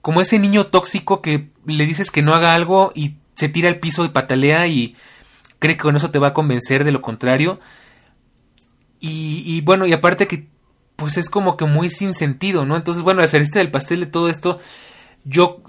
[0.00, 3.78] como ese niño tóxico que le dices que no haga algo y se tira al
[3.78, 4.96] piso y patalea y
[5.58, 7.60] cree que con eso te va a convencer de lo contrario.
[9.00, 10.48] Y, y bueno, y aparte que
[10.96, 12.76] pues es como que muy sin sentido, ¿no?
[12.76, 14.58] Entonces, bueno, la cerista del pastel de todo esto,
[15.24, 15.62] yo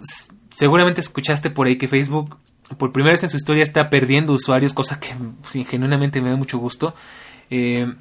[0.50, 2.38] seguramente escuchaste por ahí que Facebook
[2.78, 5.10] por primera vez en su historia está perdiendo usuarios, cosa que
[5.42, 6.94] pues, genuinamente me da mucho gusto.
[7.50, 7.92] Eh,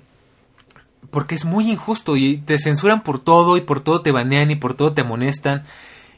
[1.10, 4.56] porque es muy injusto y te censuran por todo y por todo te banean y
[4.56, 5.64] por todo te amonestan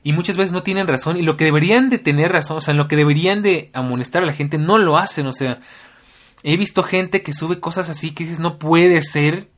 [0.02, 2.74] y muchas veces no tienen razón y lo que deberían de tener razón, o sea,
[2.74, 5.60] lo que deberían de amonestar a la gente no lo hacen, o sea,
[6.42, 9.48] he visto gente que sube cosas así que dices no puede ser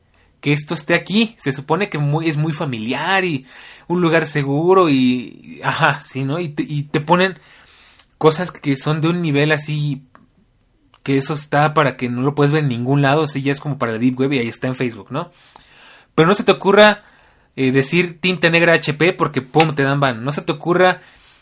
[0.41, 1.35] que esto esté aquí.
[1.39, 3.45] Se supone que es muy familiar y
[3.87, 5.61] un lugar seguro y...
[5.63, 6.39] Ajá, sí, ¿no?
[6.39, 7.39] Y te, y te ponen
[8.17, 10.03] cosas que son de un nivel así
[11.01, 13.59] que eso está para que no lo puedes ver en ningún lado, así ya es
[13.59, 15.31] como para la Deep Web y ahí está en Facebook, ¿no?
[16.15, 17.03] Pero no se te ocurra
[17.55, 20.23] eh, decir tinta negra HP porque pum, te dan ban.
[20.23, 21.01] No se te ocurra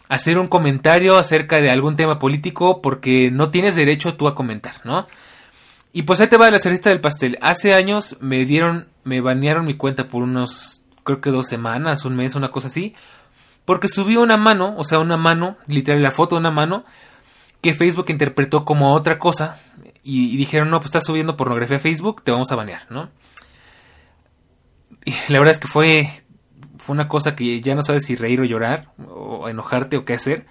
[0.10, 4.76] hacer un comentario acerca de algún tema político porque no tienes derecho tú a comentar,
[4.84, 5.08] ¿no?
[5.94, 7.38] Y pues ahí te va la cereza del pastel.
[7.42, 12.16] Hace años me dieron, me banearon mi cuenta por unos, creo que dos semanas, un
[12.16, 12.96] mes, una cosa así.
[13.66, 16.86] Porque subí una mano, o sea, una mano, literal, la foto de una mano,
[17.62, 19.60] que Facebook interpretó como otra cosa.
[20.04, 23.10] Y, dijeron, no, pues estás subiendo pornografía a Facebook, te vamos a banear, ¿no?
[25.06, 26.10] Y la verdad es que fue,
[26.78, 30.14] fue una cosa que ya no sabes si reír o llorar, o enojarte o qué
[30.14, 30.48] hacer.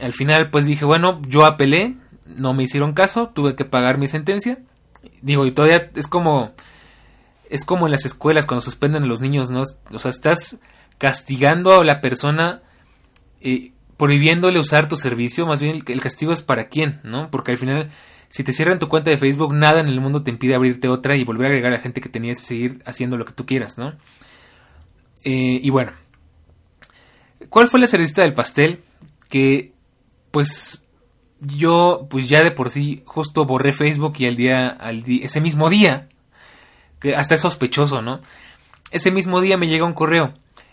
[0.00, 1.96] Al final, pues dije, bueno, yo apelé,
[2.28, 4.58] no me hicieron caso, tuve que pagar mi sentencia.
[5.22, 6.52] Digo, y todavía es como
[7.48, 9.62] es como en las escuelas cuando suspenden a los niños, ¿no?
[9.92, 10.58] O sea, estás
[10.98, 12.62] castigando a la persona
[13.40, 17.30] eh, prohibiéndole usar tu servicio, más bien el, castigo es para quién, ¿no?
[17.30, 17.90] Porque al final
[18.28, 21.16] si te cierran tu cuenta de Facebook, nada en el mundo te impide abrirte otra
[21.16, 23.46] y volver a agregar a la gente que tenías y seguir haciendo lo que tú
[23.46, 23.94] quieras, ¿no?
[25.24, 25.92] Eh, y bueno,
[27.48, 28.80] ¿cuál fue la cerecita del pastel?
[29.28, 29.72] Que,
[30.30, 30.85] pues,
[31.40, 34.78] yo pues ya de por sí justo borré Facebook y al día,
[35.22, 36.08] ese mismo día,
[37.00, 38.20] que hasta es sospechoso, ¿no?
[38.90, 40.32] Ese mismo día me llega un correo.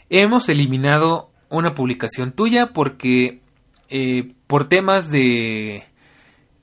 [0.09, 3.41] Hemos eliminado una publicación tuya porque
[3.89, 5.85] eh, por temas de...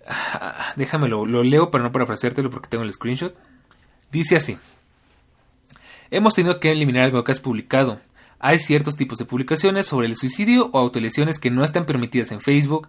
[0.06, 3.34] Ah, déjame lo, lo leo para no parafraseártelo porque tengo el screenshot.
[4.10, 4.58] Dice así.
[6.10, 8.00] Hemos tenido que eliminar algo que has publicado.
[8.40, 12.40] Hay ciertos tipos de publicaciones sobre el suicidio o autolesiones que no están permitidas en
[12.40, 12.88] Facebook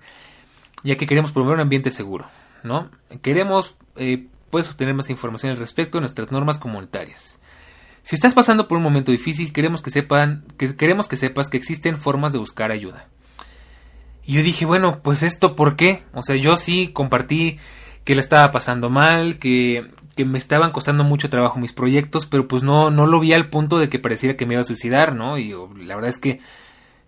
[0.84, 2.28] ya que queremos promover un ambiente seguro,
[2.64, 2.90] ¿no?
[3.22, 7.40] Queremos, eh, puedes obtener más información al respecto de nuestras normas comunitarias.
[8.04, 11.58] Si estás pasando por un momento difícil, queremos que sepan, que queremos que sepas que
[11.58, 13.08] existen formas de buscar ayuda.
[14.26, 16.04] Y yo dije, bueno, pues esto, ¿por qué?
[16.14, 17.60] O sea, yo sí compartí
[18.04, 22.48] que le estaba pasando mal, que, que me estaban costando mucho trabajo mis proyectos, pero
[22.48, 25.16] pues no, no lo vi al punto de que pareciera que me iba a suicidar,
[25.16, 25.38] ¿no?
[25.38, 26.40] Y la verdad es que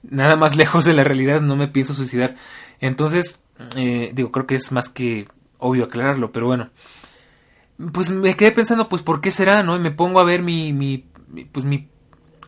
[0.04, 2.36] nada más lejos de la realidad no me pienso suicidar.
[2.80, 3.43] Entonces,
[3.76, 6.70] eh, digo, creo que es más que obvio aclararlo, pero bueno.
[7.92, 9.76] Pues me quedé pensando, pues, ¿por qué será, no?
[9.76, 11.06] Y me pongo a ver mi, mi,
[11.52, 11.88] pues, mi,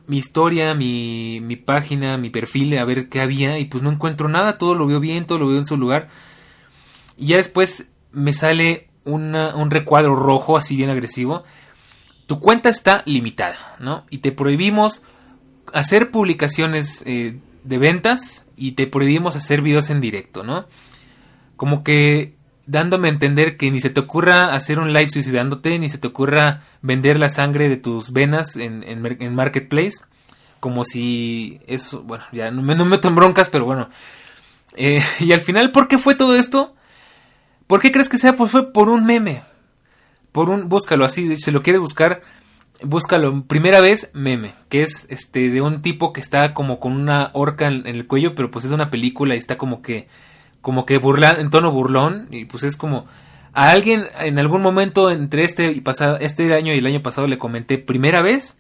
[0.08, 4.30] mi historia, mi, mi página, mi perfil, a ver qué había, y pues no encuentro
[4.30, 6.10] nada, todo lo veo bien, todo lo veo en su lugar.
[7.18, 11.44] Y ya después me sale una, un recuadro rojo, así bien agresivo.
[12.28, 14.06] Tu cuenta está limitada, ¿no?
[14.10, 15.04] Y te prohibimos
[15.74, 20.66] hacer publicaciones eh, de ventas y te prohibimos hacer videos en directo, ¿no?
[21.58, 22.36] Como que
[22.68, 26.08] dándome a entender que ni se te ocurra hacer un live suicidándote, ni se te
[26.08, 29.98] ocurra vender la sangre de tus venas en, en, Marketplace,
[30.60, 33.90] como si eso, bueno, ya no me, meto en broncas, pero bueno.
[34.76, 36.76] Eh, y al final, ¿por qué fue todo esto?
[37.68, 38.34] ¿Por qué crees que sea?
[38.34, 39.42] Pues fue por un meme.
[40.32, 42.22] Por un, búscalo así, si lo quieres buscar,
[42.84, 43.44] búscalo.
[43.44, 47.68] Primera vez, meme, que es este de un tipo que está como con una horca
[47.68, 50.08] en el cuello, pero pues es una película y está como que
[50.66, 53.06] como que burla, en tono burlón, y pues es como
[53.54, 57.38] a alguien en algún momento entre este pasado, este año y el año pasado le
[57.38, 58.58] comenté primera vez,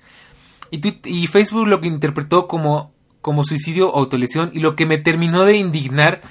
[0.69, 4.99] y, y Facebook lo que interpretó como, como suicidio o autolesión, y lo que me
[4.99, 6.21] terminó de indignar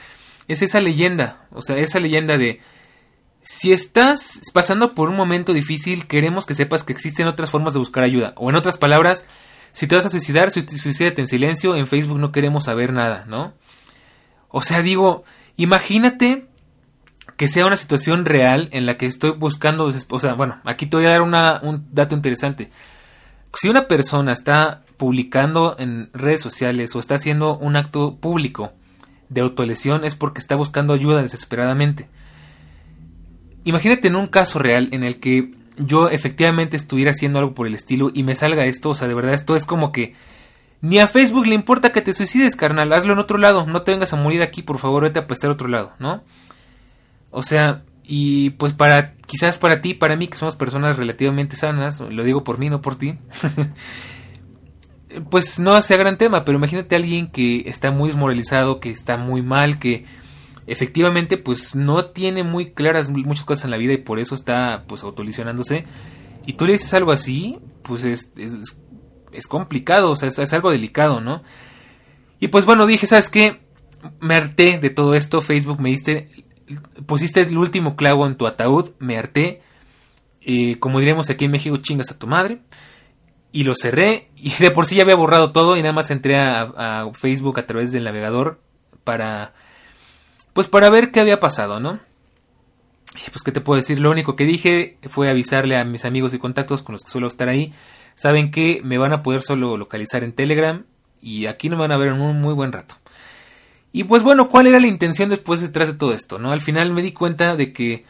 [0.46, 2.60] es esa leyenda, o sea, esa leyenda de
[3.42, 7.80] si estás pasando por un momento difícil, queremos que sepas que existen otras formas de
[7.80, 9.26] buscar ayuda, o en otras palabras,
[9.72, 13.54] si te vas a suicidar, suicídate en silencio, en Facebook no queremos saber nada, ¿no?
[14.50, 15.24] O sea, digo,
[15.56, 16.46] Imagínate
[17.36, 20.96] que sea una situación real en la que estoy buscando, o sea, bueno, aquí te
[20.96, 22.70] voy a dar un dato interesante.
[23.54, 28.72] Si una persona está publicando en redes sociales o está haciendo un acto público
[29.28, 32.08] de autolesión es porque está buscando ayuda desesperadamente.
[33.64, 37.74] Imagínate en un caso real en el que yo efectivamente estuviera haciendo algo por el
[37.74, 40.14] estilo y me salga esto, o sea, de verdad esto es como que
[40.80, 43.92] ni a Facebook le importa que te suicides, carnal, hazlo en otro lado, no te
[43.92, 46.22] vengas a morir aquí, por favor, vete a prestar otro lado, ¿no?
[47.30, 52.00] O sea, y pues para quizás para ti, para mí que somos personas relativamente sanas,
[52.00, 53.16] lo digo por mí, no por ti.
[55.30, 59.16] pues no sea gran tema, pero imagínate a alguien que está muy desmoralizado, que está
[59.16, 60.04] muy mal, que
[60.66, 64.84] efectivamente pues no tiene muy claras muchas cosas en la vida y por eso está
[64.86, 65.84] pues autolisionándose
[66.46, 68.82] y tú le dices algo así, pues es, es, es
[69.46, 71.42] complicado, o sea, es, algo delicado, ¿no?
[72.40, 73.60] Y pues bueno, dije, ¿sabes qué?
[74.20, 76.44] Me harté de todo esto, Facebook me diste,
[77.06, 79.62] pusiste el último clavo en tu ataúd, me harté,
[80.42, 82.60] eh, como diríamos aquí en México, chingas a tu madre
[83.54, 86.36] y lo cerré y de por sí ya había borrado todo y nada más entré
[86.36, 88.60] a, Facebook a través del navegador
[89.04, 89.54] para
[90.52, 92.00] pues para ver qué había pasado, ¿no?
[93.14, 96.34] Y pues qué te puedo decir, lo único que dije fue avisarle a mis amigos
[96.34, 97.72] y contactos con los que suelo estar ahí,
[98.14, 100.84] saben que me van a poder solo localizar en Telegram
[101.20, 102.96] y aquí no me van a ver en un muy buen rato.
[103.92, 106.52] Y pues bueno, ¿cuál era la intención después detrás de todo esto, no?
[106.52, 108.04] Al final me di cuenta de que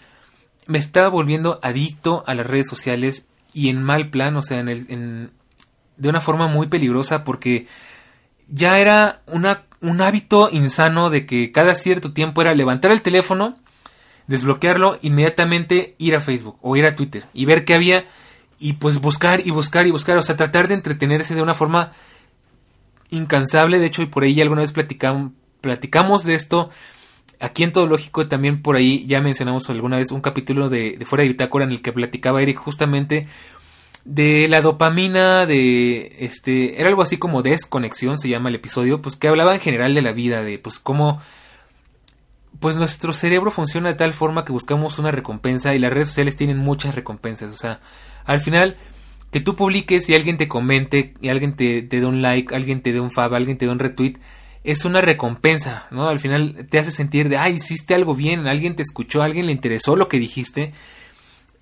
[0.66, 4.68] me estaba volviendo adicto a las redes sociales y en mal plan, o sea, en
[4.68, 5.30] el,
[5.96, 7.66] de una forma muy peligrosa porque
[8.48, 13.58] ya era una, un hábito insano de que cada cierto tiempo era levantar el teléfono,
[14.26, 18.06] desbloquearlo, inmediatamente ir a Facebook o ir a Twitter y ver qué había
[18.58, 21.92] y pues buscar y buscar y buscar, o sea, tratar de entretenerse de una forma
[23.10, 26.70] incansable, de hecho, y por ahí alguna vez platicamos, platicamos de esto
[27.40, 31.04] aquí en Todo Lógico, también por ahí ya mencionamos alguna vez un capítulo de, de
[31.04, 33.26] Fuera de Bitácora en el que platicaba Eric justamente
[34.04, 39.16] de la dopamina, de este, era algo así como desconexión, se llama el episodio, pues
[39.16, 41.20] que hablaba en general de la vida, de pues cómo
[42.60, 46.36] pues nuestro cerebro funciona de tal forma que buscamos una recompensa y las redes sociales
[46.36, 47.80] tienen muchas recompensas, o sea,
[48.24, 48.76] al final
[49.30, 52.92] que tú publiques y alguien te comente y alguien te, dé un like, alguien te
[52.92, 54.14] dé un fab, alguien te dé un retweet,
[54.62, 56.08] es una recompensa, ¿no?
[56.08, 59.52] Al final te hace sentir de, ay, hiciste algo bien, alguien te escuchó, alguien le
[59.52, 60.72] interesó lo que dijiste.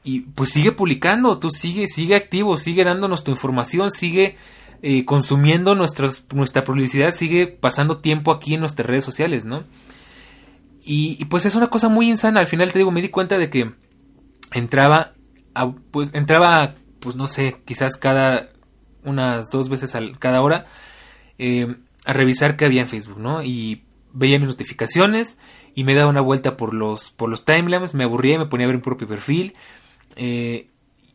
[0.05, 4.37] Y pues sigue publicando, tú sigue, sigue activo, sigue dándonos tu información, sigue
[4.83, 9.65] eh, consumiendo nuestra publicidad, sigue pasando tiempo aquí en nuestras redes sociales, ¿no?
[10.85, 12.41] Y, pues es una cosa muy insana.
[12.41, 13.73] Al final te digo, me di cuenta de que
[14.53, 15.15] entraba,
[15.91, 18.51] pues entraba, pues no sé, quizás cada
[19.05, 20.67] unas dos veces al, cada hora.
[21.39, 23.43] Eh, a revisar qué había en Facebook, ¿no?
[23.43, 25.39] Y veía mis notificaciones
[25.75, 28.67] y me daba una vuelta por los, por los timelines, me aburría y me ponía
[28.67, 29.55] a ver mi propio perfil.
[30.17, 30.69] Eh,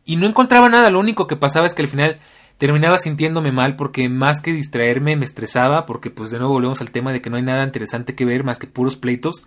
[0.04, 2.18] y no encontraba nada, lo único que pasaba es que al final
[2.56, 6.90] terminaba sintiéndome mal porque más que distraerme me estresaba porque pues de nuevo volvemos al
[6.90, 9.46] tema de que no hay nada interesante que ver más que puros pleitos.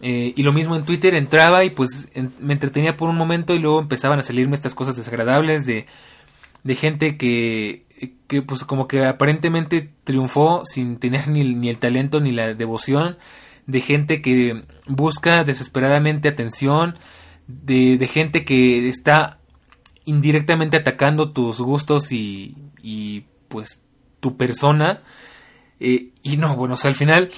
[0.00, 2.08] Eh, y lo mismo en Twitter, entraba y pues
[2.40, 5.86] me entretenía por un momento y luego empezaban a salirme estas cosas desagradables de,
[6.62, 7.88] de gente que
[8.28, 13.16] que pues como que aparentemente triunfó sin tener ni, ni, el talento ni la devoción
[13.66, 16.96] de gente que busca desesperadamente atención,
[17.46, 19.40] de, de gente que está
[20.04, 23.84] indirectamente atacando tus gustos y, y pues
[24.20, 25.02] tu persona.
[25.80, 27.30] Eh, y no, bueno, o sea, al final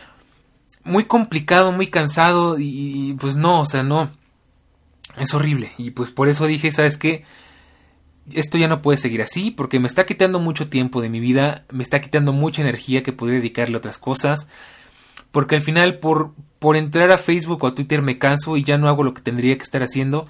[0.85, 4.11] muy complicado, muy cansado y, pues no, o sea, no.
[5.19, 5.73] Es horrible.
[5.77, 7.25] Y pues por eso dije, ¿sabes qué?
[8.33, 11.65] esto ya no puede seguir así porque me está quitando mucho tiempo de mi vida,
[11.71, 14.49] me está quitando mucha energía que podría dedicarle a otras cosas,
[15.31, 18.79] porque al final por, por entrar a Facebook o a Twitter me canso y ya
[18.79, 20.29] no hago lo que tendría que estar haciendo,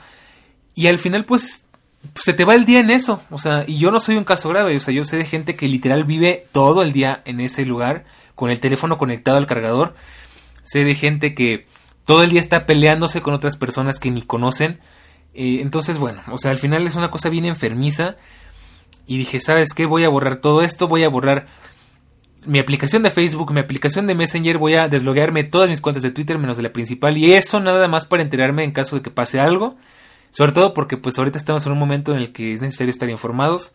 [0.74, 1.66] y al final pues
[2.14, 4.48] se te va el día en eso, o sea, y yo no soy un caso
[4.48, 7.66] grave, o sea, yo sé de gente que literal vive todo el día en ese
[7.66, 9.94] lugar, con el teléfono conectado al cargador,
[10.70, 11.66] sé de gente que
[12.04, 14.80] todo el día está peleándose con otras personas que ni conocen,
[15.34, 18.16] eh, entonces, bueno, o sea, al final es una cosa bien enfermiza.
[19.06, 19.86] Y dije, ¿sabes qué?
[19.86, 21.46] Voy a borrar todo esto, voy a borrar
[22.46, 26.10] mi aplicación de Facebook, mi aplicación de Messenger, voy a desloguearme todas mis cuentas de
[26.10, 27.18] Twitter menos de la principal.
[27.18, 29.76] Y eso nada más para enterarme en caso de que pase algo.
[30.30, 33.10] Sobre todo porque pues ahorita estamos en un momento en el que es necesario estar
[33.10, 33.74] informados.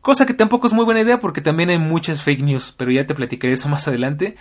[0.00, 3.06] Cosa que tampoco es muy buena idea porque también hay muchas fake news, pero ya
[3.06, 4.36] te platicaré eso más adelante.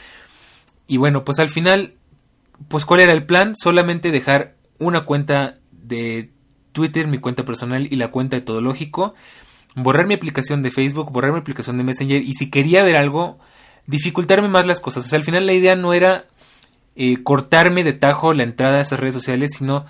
[0.88, 1.96] Y bueno, pues al final,
[2.68, 3.56] pues cuál era el plan?
[3.56, 6.32] Solamente dejar una cuenta de
[6.72, 9.16] Twitter, mi cuenta personal y la cuenta de Todo Lógico,
[9.76, 13.40] borrar mi aplicación de Facebook, borrar mi aplicación de Messenger y si quería ver algo,
[13.86, 15.06] dificultarme más las cosas.
[15.06, 16.26] O sea, al final la idea no era
[16.96, 19.86] eh, cortarme de tajo la entrada a esas redes sociales, sino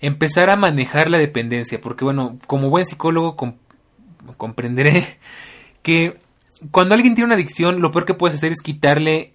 [0.00, 3.36] empezar a manejar la dependencia, porque bueno, como buen psicólogo
[4.36, 5.18] comprenderé
[5.82, 6.18] que
[6.70, 9.32] cuando alguien tiene una adicción, lo peor que puedes hacer es quitarle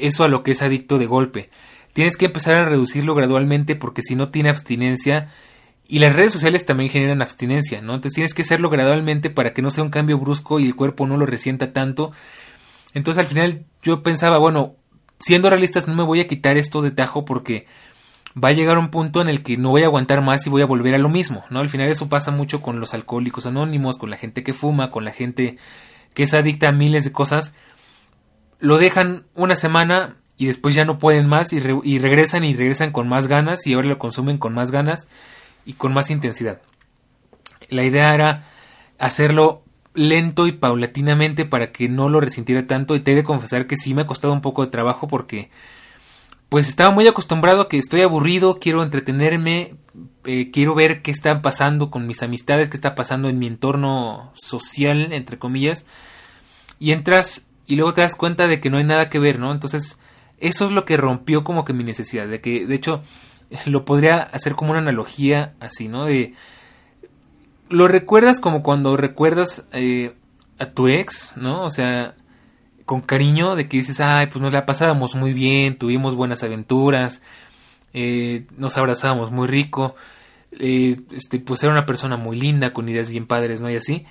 [0.00, 1.50] eso a lo que es adicto de golpe.
[1.92, 5.30] Tienes que empezar a reducirlo gradualmente porque si no tiene abstinencia,
[5.90, 7.94] y las redes sociales también generan abstinencia, ¿no?
[7.94, 11.06] Entonces tienes que hacerlo gradualmente para que no sea un cambio brusco y el cuerpo
[11.06, 12.12] no lo resienta tanto.
[12.92, 14.76] Entonces al final yo pensaba, bueno,
[15.18, 17.66] siendo realistas no me voy a quitar esto de tajo porque
[18.42, 20.60] va a llegar un punto en el que no voy a aguantar más y voy
[20.60, 21.60] a volver a lo mismo, ¿no?
[21.60, 25.06] Al final eso pasa mucho con los alcohólicos anónimos, con la gente que fuma, con
[25.06, 25.56] la gente
[26.12, 27.54] que es adicta a miles de cosas.
[28.60, 33.08] Lo dejan una semana y después ya no pueden más y, regresan y regresan con
[33.08, 35.08] más ganas y ahora lo consumen con más ganas
[35.66, 36.60] y con más intensidad.
[37.68, 38.44] La idea era
[38.98, 39.62] hacerlo
[39.94, 43.76] lento y paulatinamente para que no lo resintiera tanto y te he de confesar que
[43.76, 45.50] sí me ha costado un poco de trabajo porque
[46.48, 49.74] pues estaba muy acostumbrado a que estoy aburrido, quiero entretenerme,
[50.24, 54.32] eh, quiero ver qué está pasando con mis amistades, qué está pasando en mi entorno
[54.34, 55.84] social, entre comillas,
[56.78, 59.52] y entras y luego te das cuenta de que no hay nada que ver, ¿no?
[59.52, 60.00] Entonces,
[60.38, 63.02] eso es lo que rompió como que mi necesidad, de que, de hecho,
[63.66, 66.06] lo podría hacer como una analogía así, ¿no?
[66.06, 66.34] De
[67.68, 70.14] lo recuerdas como cuando recuerdas eh,
[70.58, 71.64] a tu ex, ¿no?
[71.64, 72.14] O sea,
[72.86, 77.22] con cariño de que dices, ay, pues nos la pasábamos muy bien, tuvimos buenas aventuras,
[77.92, 79.94] eh, nos abrazábamos muy rico,
[80.52, 83.70] eh, este, pues era una persona muy linda, con ideas bien padres, ¿no?
[83.70, 84.06] Y así.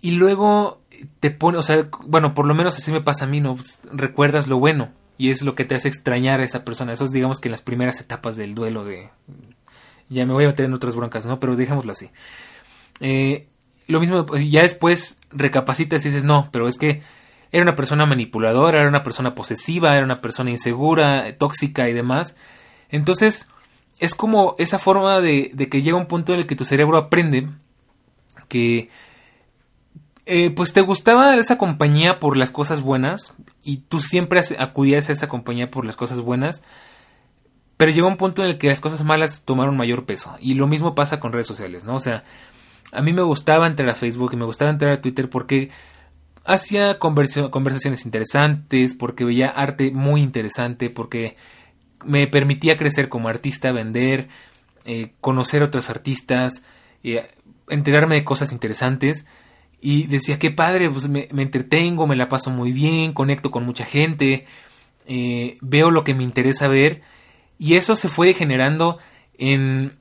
[0.00, 0.80] Y luego
[1.20, 3.56] te pone, o sea, bueno, por lo menos así me pasa a mí, ¿no?
[3.56, 6.92] Pues, recuerdas lo bueno y es lo que te hace extrañar a esa persona.
[6.92, 9.10] Eso es, digamos, que en las primeras etapas del duelo de...
[10.08, 11.38] Ya me voy a meter en otras broncas, ¿no?
[11.38, 12.10] Pero dejémoslo así.
[13.00, 13.46] Eh,
[13.86, 17.02] lo mismo, pues, ya después recapacitas y dices, no, pero es que
[17.52, 22.36] era una persona manipuladora, era una persona posesiva, era una persona insegura, tóxica y demás.
[22.88, 23.48] Entonces,
[23.98, 26.96] es como esa forma de, de que llega un punto en el que tu cerebro
[26.96, 27.48] aprende
[28.48, 28.88] que
[30.32, 35.12] eh, pues te gustaba esa compañía por las cosas buenas y tú siempre acudías a
[35.12, 36.62] esa compañía por las cosas buenas,
[37.76, 40.36] pero llegó un punto en el que las cosas malas tomaron mayor peso.
[40.38, 41.96] Y lo mismo pasa con redes sociales, ¿no?
[41.96, 42.22] O sea,
[42.92, 45.70] a mí me gustaba entrar a Facebook y me gustaba entrar a Twitter porque
[46.44, 51.36] hacía conversaciones interesantes, porque veía arte muy interesante, porque
[52.04, 54.28] me permitía crecer como artista, vender,
[54.84, 56.62] eh, conocer otros artistas,
[57.02, 57.28] eh,
[57.68, 59.26] enterarme de cosas interesantes
[59.80, 63.84] y decía, qué padre, pues me, entretengo, me la paso muy bien, conecto con mucha
[63.84, 64.46] gente,
[65.06, 67.02] eh, veo lo que me interesa ver.
[67.58, 68.98] Y eso se fue generando
[69.38, 69.98] en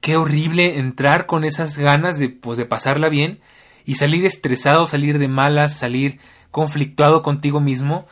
[0.00, 3.40] qué horrible entrar con esas ganas de, pues, de pasarla bien
[3.84, 6.18] y salir estresado, salir de malas, salir
[6.50, 8.06] conflictuado contigo mismo.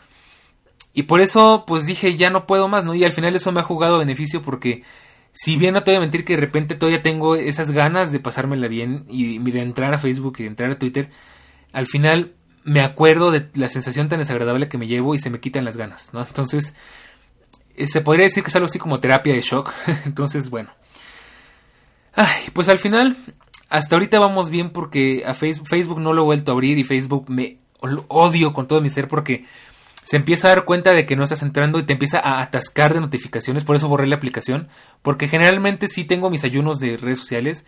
[0.93, 2.95] Y por eso, pues dije, ya no puedo más, ¿no?
[2.95, 4.83] Y al final eso me ha jugado beneficio porque
[5.41, 8.18] si bien no te voy a mentir que de repente todavía tengo esas ganas de
[8.18, 11.11] pasármela bien y de entrar a Facebook y de entrar a Twitter,
[11.72, 12.32] al final
[12.64, 15.76] me acuerdo de la sensación tan desagradable que me llevo y se me quitan las
[15.76, 16.22] ganas, ¿no?
[16.22, 16.74] Entonces,
[17.76, 19.72] eh, se podría decir que es algo así como terapia de shock.
[20.07, 20.70] Entonces, bueno.
[22.16, 23.16] Ay, pues al final,
[23.68, 26.82] hasta ahorita vamos bien porque a Facebook, Facebook no lo he vuelto a abrir y
[26.84, 27.59] Facebook me
[28.09, 29.45] odio con todo mi ser porque
[30.09, 32.94] se empieza a dar cuenta de que no estás entrando y te empieza a atascar
[32.94, 34.68] de notificaciones, por eso borré la aplicación,
[35.02, 37.66] porque generalmente sí tengo mis ayunos de redes sociales,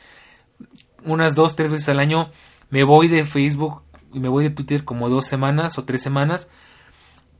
[1.04, 2.30] unas dos, tres veces al año
[2.70, 3.82] me voy de Facebook
[4.14, 6.48] y me voy de Twitter como dos semanas o tres semanas,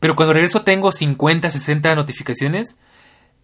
[0.00, 2.76] pero cuando regreso tengo 50, 60 notificaciones,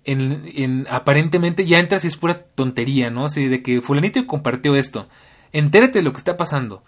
[0.04, 3.24] en, aparentemente ya entras y es pura tontería, ¿no?
[3.24, 5.08] O de que fulanito compartió esto,
[5.52, 6.84] entérate de lo que está pasando.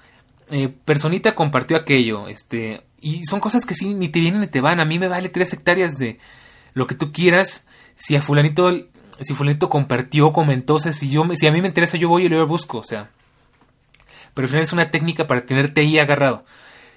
[0.50, 4.60] Eh, personita compartió aquello, este, y son cosas que sí ni te vienen ni te
[4.60, 4.80] van.
[4.80, 6.18] A mí me vale tres hectáreas de
[6.74, 7.66] lo que tú quieras.
[7.96, 8.70] Si a fulanito,
[9.20, 12.26] si fulanito compartió, comentó, o sea, si yo, si a mí me interesa, yo voy
[12.26, 13.10] y lo busco, o sea.
[14.34, 16.44] Pero al final es una técnica para tenerte ahí agarrado.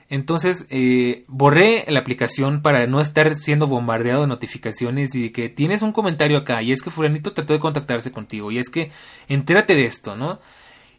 [0.10, 5.47] Entonces, eh, borré la aplicación para no estar siendo bombardeado de notificaciones y de que
[5.47, 8.91] tienes un comentario acá y es que fulanito trató de contactarse contigo y es que
[9.30, 10.41] entérate de esto, ¿no?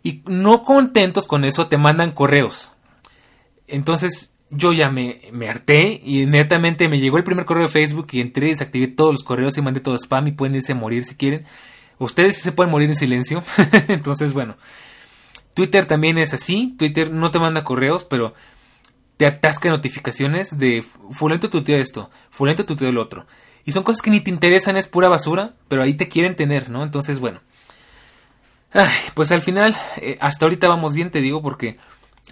[0.03, 2.73] Y no contentos con eso te mandan correos.
[3.69, 8.21] Entonces, yo ya me, harté y inmediatamente me llegó el primer correo de Facebook y
[8.21, 11.17] entré, desactivé todos los correos y mandé todo spam y pueden irse a morir si
[11.17, 11.47] quieren.
[11.99, 13.43] Ustedes se pueden morir en silencio.
[13.89, 14.57] Entonces, bueno.
[15.55, 16.75] Twitter también es así.
[16.79, 18.35] Twitter no te manda correos, pero
[19.17, 23.27] te atasca notificaciones de fulento tuiteó esto, fulento tuiteó el otro.
[23.65, 26.71] Y son cosas que ni te interesan, es pura basura, pero ahí te quieren tener,
[26.71, 26.83] ¿no?
[26.83, 27.41] Entonces, bueno.
[29.15, 31.77] Pues al final, eh, hasta ahorita vamos bien, te digo, porque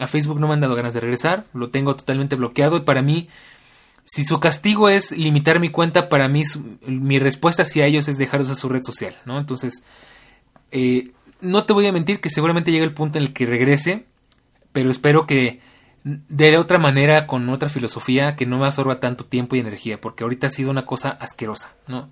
[0.01, 3.03] a Facebook no me han dado ganas de regresar, lo tengo totalmente bloqueado y para
[3.03, 3.29] mí,
[4.05, 6.43] si su castigo es limitar mi cuenta, para mí
[6.87, 9.39] mi respuesta hacia ellos es dejarlos a su red social, ¿no?
[9.39, 9.85] Entonces,
[10.73, 14.07] eh, no te voy a mentir que seguramente llega el punto en el que regrese,
[14.73, 15.61] pero espero que
[16.03, 20.25] de otra manera, con otra filosofía que no me absorba tanto tiempo y energía, porque
[20.25, 22.09] ahorita ha sido una cosa asquerosa, ¿no?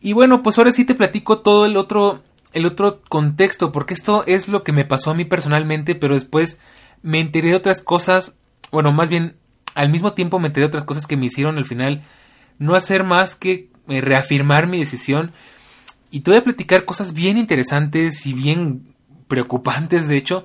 [0.00, 2.22] Y bueno, pues ahora sí te platico todo el otro,
[2.52, 6.58] el otro contexto, porque esto es lo que me pasó a mí personalmente, pero después
[7.02, 8.36] me enteré de otras cosas,
[8.72, 9.36] bueno, más bien
[9.74, 12.02] al mismo tiempo me enteré de otras cosas que me hicieron al final
[12.58, 15.32] no hacer más que eh, reafirmar mi decisión.
[16.10, 18.94] Y te voy a platicar cosas bien interesantes y bien
[19.28, 20.44] preocupantes, de hecho,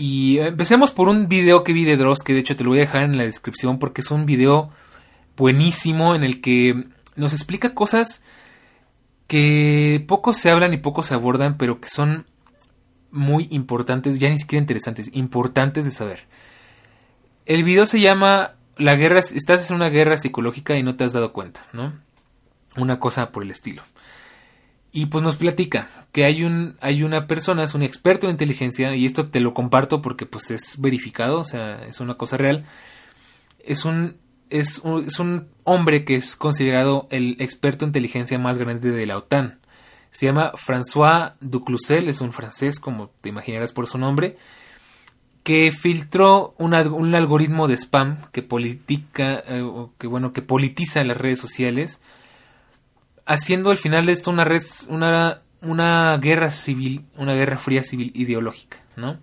[0.00, 2.78] y empecemos por un video que vi de Dross, que de hecho te lo voy
[2.78, 4.70] a dejar en la descripción porque es un video
[5.36, 6.86] buenísimo en el que
[7.16, 8.22] nos explica cosas
[9.30, 12.26] que poco se hablan y poco se abordan, pero que son
[13.12, 16.24] muy importantes, ya ni siquiera interesantes, importantes de saber.
[17.46, 21.12] El video se llama La guerra, estás en una guerra psicológica y no te has
[21.12, 21.92] dado cuenta, ¿no?
[22.76, 23.84] Una cosa por el estilo.
[24.90, 28.96] Y pues nos platica que hay un hay una persona, es un experto en inteligencia
[28.96, 32.66] y esto te lo comparto porque pues es verificado, o sea, es una cosa real.
[33.64, 34.16] Es un
[34.50, 39.06] es un, es un hombre que es considerado el experto en inteligencia más grande de
[39.06, 39.60] la OTAN.
[40.10, 44.36] Se llama François Ducluzel, es un francés, como te imaginarás por su nombre,
[45.44, 49.64] que filtró un algoritmo de spam que politica, eh,
[49.98, 52.02] que bueno, que politiza las redes sociales
[53.30, 58.10] haciendo al final de esto una red, una, una guerra civil, una guerra fría civil
[58.14, 59.18] ideológica, ¿no?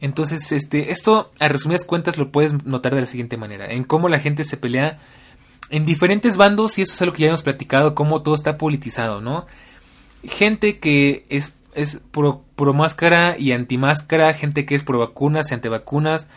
[0.00, 4.08] Entonces, este, esto a resumidas cuentas lo puedes notar de la siguiente manera, en cómo
[4.08, 4.98] la gente se pelea
[5.70, 9.20] en diferentes bandos y eso es algo que ya hemos platicado, cómo todo está politizado,
[9.20, 9.46] ¿no?
[10.24, 12.44] Gente que es, es pro,
[12.74, 16.28] máscara y anti máscara, gente que es pro vacunas y antivacunas,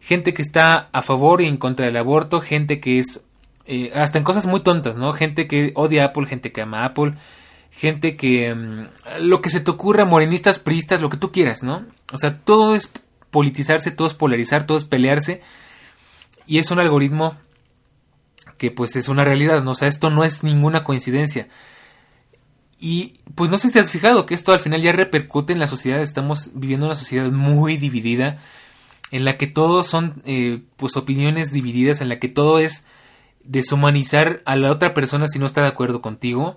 [0.00, 3.24] gente que está a favor y en contra del aborto, gente que es
[3.66, 5.12] eh, hasta en cosas muy tontas, ¿no?
[5.12, 7.14] Gente que odia Apple, gente que ama Apple,
[7.70, 8.54] gente que...
[8.54, 8.86] Mm,
[9.22, 11.84] lo que se te ocurra, morenistas, priistas, lo que tú quieras, ¿no?
[12.12, 12.92] O sea, todo es
[13.34, 15.42] politizarse, todo es polarizar, todo es pelearse.
[16.46, 17.36] Y es un algoritmo
[18.58, 19.72] que pues es una realidad, ¿no?
[19.72, 21.48] O sea, esto no es ninguna coincidencia.
[22.78, 25.58] Y pues no sé si te has fijado que esto al final ya repercute en
[25.58, 26.00] la sociedad.
[26.00, 28.38] Estamos viviendo una sociedad muy dividida,
[29.10, 32.86] en la que todos son eh, pues opiniones divididas, en la que todo es
[33.42, 36.56] deshumanizar a la otra persona si no está de acuerdo contigo.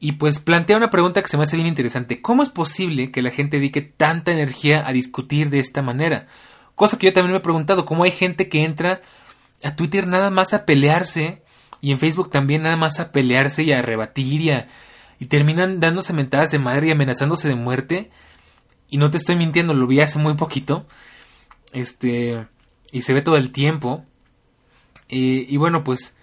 [0.00, 2.22] Y pues plantea una pregunta que se me hace bien interesante.
[2.22, 6.28] ¿Cómo es posible que la gente dedique tanta energía a discutir de esta manera?
[6.76, 9.00] Cosa que yo también me he preguntado, ¿cómo hay gente que entra
[9.64, 11.42] a Twitter nada más a pelearse
[11.80, 14.52] y en Facebook también nada más a pelearse y a rebatir y,
[15.18, 18.10] y terminan dándose mentadas de madre y amenazándose de muerte?
[18.90, 20.86] Y no te estoy mintiendo, lo vi hace muy poquito.
[21.72, 22.46] Este,
[22.92, 24.04] y se ve todo el tiempo.
[25.08, 26.14] Y, bueno, pues...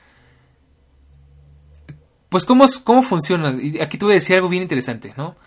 [2.35, 3.55] Pues cómo, cómo funciona.
[3.57, 5.37] Y aquí te voy a decir algo bien interesante, ¿no?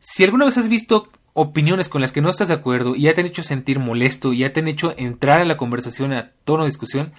[0.00, 3.14] Si alguna vez has visto opiniones con las que no estás de acuerdo y ya
[3.14, 6.32] te han hecho sentir molesto y ya te han hecho entrar a la conversación a
[6.44, 7.12] tono de discusión,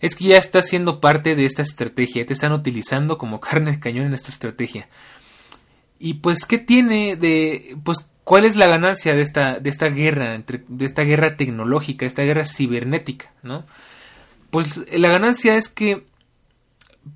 [0.00, 3.78] es que ya estás siendo parte de esta estrategia, te están utilizando como carne de
[3.78, 4.88] cañón en esta estrategia.
[5.98, 10.34] Y pues, ¿qué tiene de, pues, cuál es la ganancia de esta, de esta guerra,
[10.34, 13.66] entre, de esta guerra tecnológica, esta guerra cibernética, ¿no?
[14.48, 16.06] Pues la ganancia es que,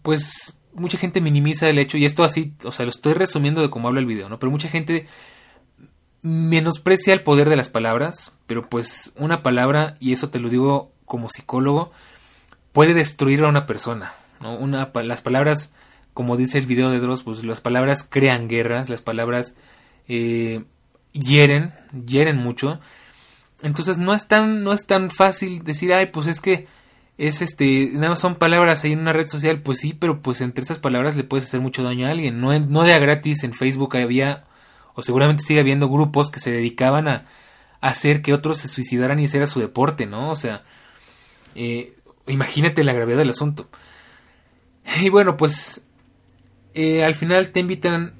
[0.03, 3.71] pues, mucha gente minimiza el hecho, y esto así, o sea, lo estoy resumiendo de
[3.71, 4.39] cómo habla el video, ¿no?
[4.39, 5.07] Pero mucha gente
[6.23, 10.93] menosprecia el poder de las palabras, pero pues una palabra, y eso te lo digo
[11.05, 11.93] como psicólogo,
[12.73, 14.57] puede destruir a una persona, ¿no?
[14.57, 15.75] Una, las palabras,
[16.15, 19.55] como dice el video de Dross, pues las palabras crean guerras, las palabras
[20.09, 20.65] eh,
[21.13, 21.75] hieren,
[22.07, 22.81] hieren mucho.
[23.63, 26.67] Entonces no es tan, no es tan fácil decir, ay, pues es que
[27.21, 30.41] es este, nada más son palabras ahí en una red social, pues sí, pero pues
[30.41, 32.41] entre esas palabras le puedes hacer mucho daño a alguien.
[32.41, 34.45] No, no de a gratis en Facebook había,
[34.95, 37.27] o seguramente sigue habiendo grupos que se dedicaban a,
[37.83, 40.31] hacer que otros se suicidaran y ese era su deporte, ¿no?
[40.31, 40.65] O sea,
[41.55, 41.95] eh,
[42.27, 43.69] imagínate la gravedad del asunto.
[45.03, 45.87] Y bueno, pues
[46.75, 48.15] eh, al final te invitan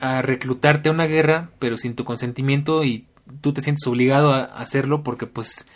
[0.00, 3.06] a reclutarte a una guerra, pero sin tu consentimiento y
[3.40, 5.66] tú te sientes obligado a hacerlo porque pues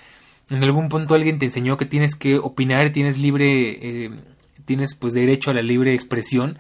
[0.51, 4.11] en algún punto alguien te enseñó que tienes que opinar, tienes libre, eh,
[4.65, 6.59] tienes pues derecho a la libre expresión,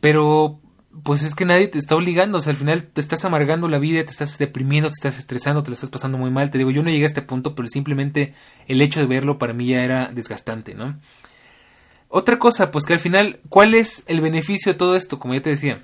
[0.00, 0.60] pero
[1.02, 3.78] pues es que nadie te está obligando, o sea, al final te estás amargando la
[3.78, 6.70] vida, te estás deprimiendo, te estás estresando, te la estás pasando muy mal, te digo,
[6.70, 8.34] yo no llegué a este punto, pero simplemente
[8.66, 10.98] el hecho de verlo para mí ya era desgastante, ¿no?
[12.08, 15.18] Otra cosa, pues que al final, ¿cuál es el beneficio de todo esto?
[15.18, 15.80] Como ya te decía,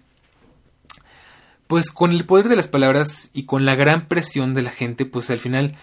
[1.66, 5.04] pues con el poder de las palabras y con la gran presión de la gente,
[5.04, 5.74] pues al final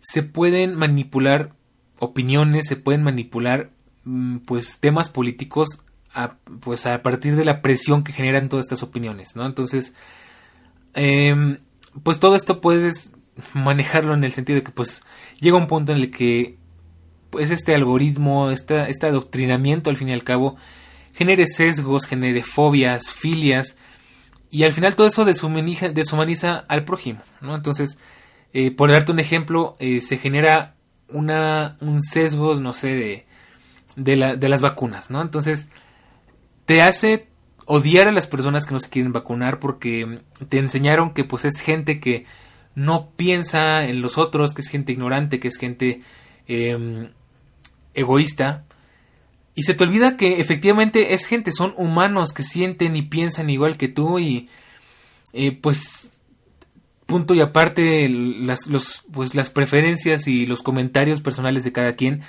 [0.00, 1.52] se pueden manipular
[1.98, 3.70] opiniones, se pueden manipular
[4.04, 5.80] mm, pues temas políticos
[6.12, 9.46] a, pues a partir de la presión que generan todas estas opiniones, ¿no?
[9.46, 9.94] Entonces,
[10.94, 11.58] em,
[12.02, 13.12] pues todo esto puedes
[13.54, 15.04] manejarlo en el sentido de que pues
[15.40, 16.58] llega un punto en el que
[17.30, 20.56] pues este algoritmo, este, este adoctrinamiento al fin y al cabo
[21.12, 23.76] genere sesgos, genere fobias, filias
[24.50, 27.54] y al final todo eso deshumaniza, deshumaniza al prójimo, ¿no?
[27.54, 27.98] Entonces,
[28.52, 30.74] eh, por darte un ejemplo, eh, se genera
[31.08, 33.26] una, un sesgo, no sé, de,
[33.96, 35.22] de, la, de las vacunas, ¿no?
[35.22, 35.68] Entonces,
[36.66, 37.28] te hace
[37.66, 41.60] odiar a las personas que no se quieren vacunar porque te enseñaron que pues es
[41.60, 42.24] gente que
[42.74, 46.00] no piensa en los otros, que es gente ignorante, que es gente
[46.46, 47.10] em,
[47.92, 48.64] egoísta.
[49.54, 53.76] Y se te olvida que efectivamente es gente, son humanos que sienten y piensan igual
[53.76, 54.48] que tú y
[55.32, 56.12] eh, pues
[57.08, 58.68] punto y aparte las,
[59.10, 62.20] pues, las preferencias y los comentarios personales de cada quien,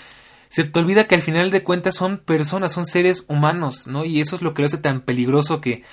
[0.48, 4.06] se te olvida que al final de cuentas son personas, son seres humanos, ¿no?
[4.06, 5.84] Y eso es lo que lo hace tan peligroso que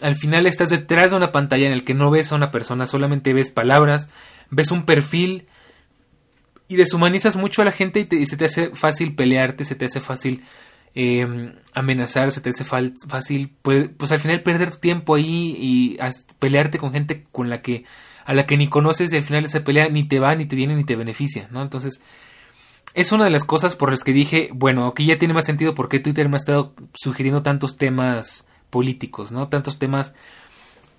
[0.00, 2.86] al final estás detrás de una pantalla en el que no ves a una persona,
[2.86, 4.10] solamente ves palabras,
[4.48, 5.48] ves un perfil
[6.68, 10.00] y deshumanizas mucho a la gente y, se te hace fácil pelearte, se te hace
[10.00, 10.44] fácil
[10.94, 15.98] eh, amenazar, se te hace fácil, pues, pues, al final perder tu tiempo ahí y
[16.38, 17.84] pelearte con gente con la que
[18.24, 20.56] a la que ni conoces y al final esa pelea ni te va, ni te
[20.56, 21.62] viene, ni te beneficia, ¿no?
[21.62, 22.02] Entonces,
[22.94, 25.74] es una de las cosas por las que dije, bueno, aquí ya tiene más sentido
[25.74, 29.48] porque Twitter me ha estado sugiriendo tantos temas políticos, ¿no?
[29.48, 30.14] Tantos temas,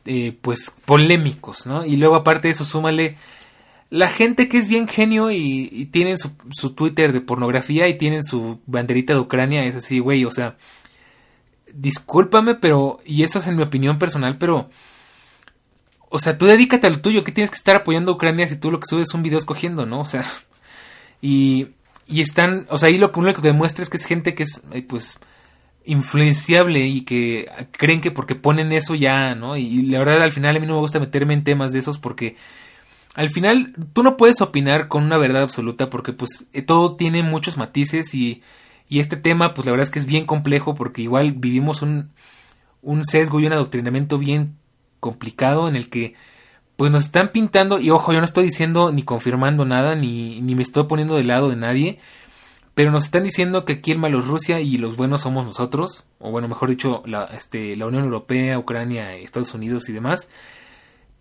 [0.05, 1.83] eh, pues, polémicos, ¿no?
[1.83, 3.17] Y luego aparte de eso, súmale
[3.89, 7.97] la gente que es bien genio y, y tienen su, su, Twitter de pornografía y
[7.97, 10.57] tienen su banderita de Ucrania, es así, güey, o sea,
[11.73, 14.69] discúlpame, pero, y eso es en mi opinión personal, pero,
[16.09, 18.57] o sea, tú dedícate a lo tuyo, que tienes que estar apoyando a Ucrania si
[18.57, 20.01] tú lo que subes son videos cogiendo, ¿no?
[20.01, 20.25] O sea,
[21.21, 21.67] y,
[22.07, 24.61] y están, o sea, ahí lo único que demuestra es que es gente que es,
[24.71, 25.19] eh, pues,
[25.86, 29.55] influenciable y que creen que porque ponen eso ya, ¿no?
[29.55, 31.99] Y la verdad al final a mí no me gusta meterme en temas de esos
[31.99, 32.36] porque
[33.16, 37.24] al final tú no puedes opinar con una verdad absoluta porque pues eh, todo tiene
[37.24, 38.43] muchos matices y,
[38.88, 42.11] y este tema pues la verdad es que es bien complejo porque igual vivimos un,
[42.82, 44.57] un sesgo y un adoctrinamiento bien
[44.99, 46.13] complicado en el que
[46.76, 50.55] pues nos están pintando y ojo yo no estoy diciendo ni confirmando nada ni, ni
[50.55, 51.99] me estoy poniendo del lado de nadie
[52.76, 56.07] pero nos están diciendo que aquí el malo es Rusia y los buenos somos nosotros,
[56.20, 60.30] o bueno, mejor dicho, la, este, la Unión Europea, Ucrania, Estados Unidos y demás.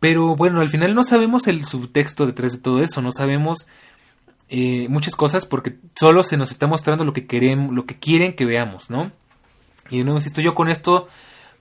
[0.04, 3.66] Pero bueno, al final no sabemos el subtexto detrás de todo eso, no sabemos
[4.50, 8.36] eh, muchas cosas porque solo se nos está mostrando lo que queremos, lo que quieren
[8.36, 9.12] que veamos, ¿no?
[9.88, 11.08] Y de nuevo insisto, yo con esto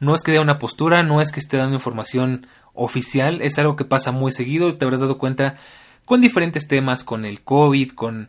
[0.01, 3.77] no es que dé una postura, no es que esté dando información oficial, es algo
[3.77, 5.55] que pasa muy seguido, te habrás dado cuenta
[6.03, 8.27] con diferentes temas, con el COVID, con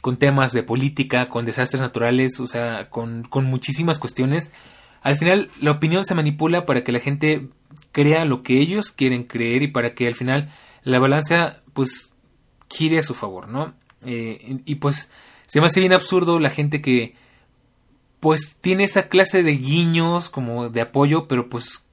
[0.00, 4.52] con temas de política, con desastres naturales, o sea, con, con muchísimas cuestiones.
[5.02, 7.48] Al final la opinión se manipula para que la gente
[7.92, 10.50] crea lo que ellos quieren creer y para que al final
[10.82, 12.14] la balanza pues
[12.68, 13.74] gire a su favor, ¿no?
[14.04, 15.10] Eh, y pues
[15.46, 17.14] se me hace bien absurdo la gente que
[18.20, 21.84] pues tiene esa clase de guiños como de apoyo, pero pues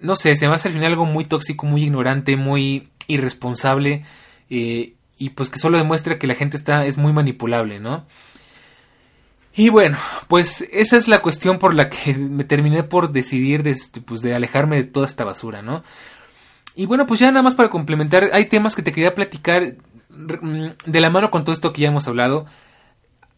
[0.00, 4.04] no sé, se me hace al final algo muy tóxico, muy ignorante, muy irresponsable
[4.50, 8.06] eh, y pues que solo demuestra que la gente está es muy manipulable, ¿no?
[9.56, 9.98] Y bueno,
[10.28, 14.20] pues esa es la cuestión por la que me terminé por decidir de, este, pues,
[14.22, 15.82] de alejarme de toda esta basura, ¿no?
[16.76, 19.76] Y bueno, pues ya nada más para complementar, hay temas que te quería platicar
[20.10, 22.46] mm, de la mano con todo esto que ya hemos hablado.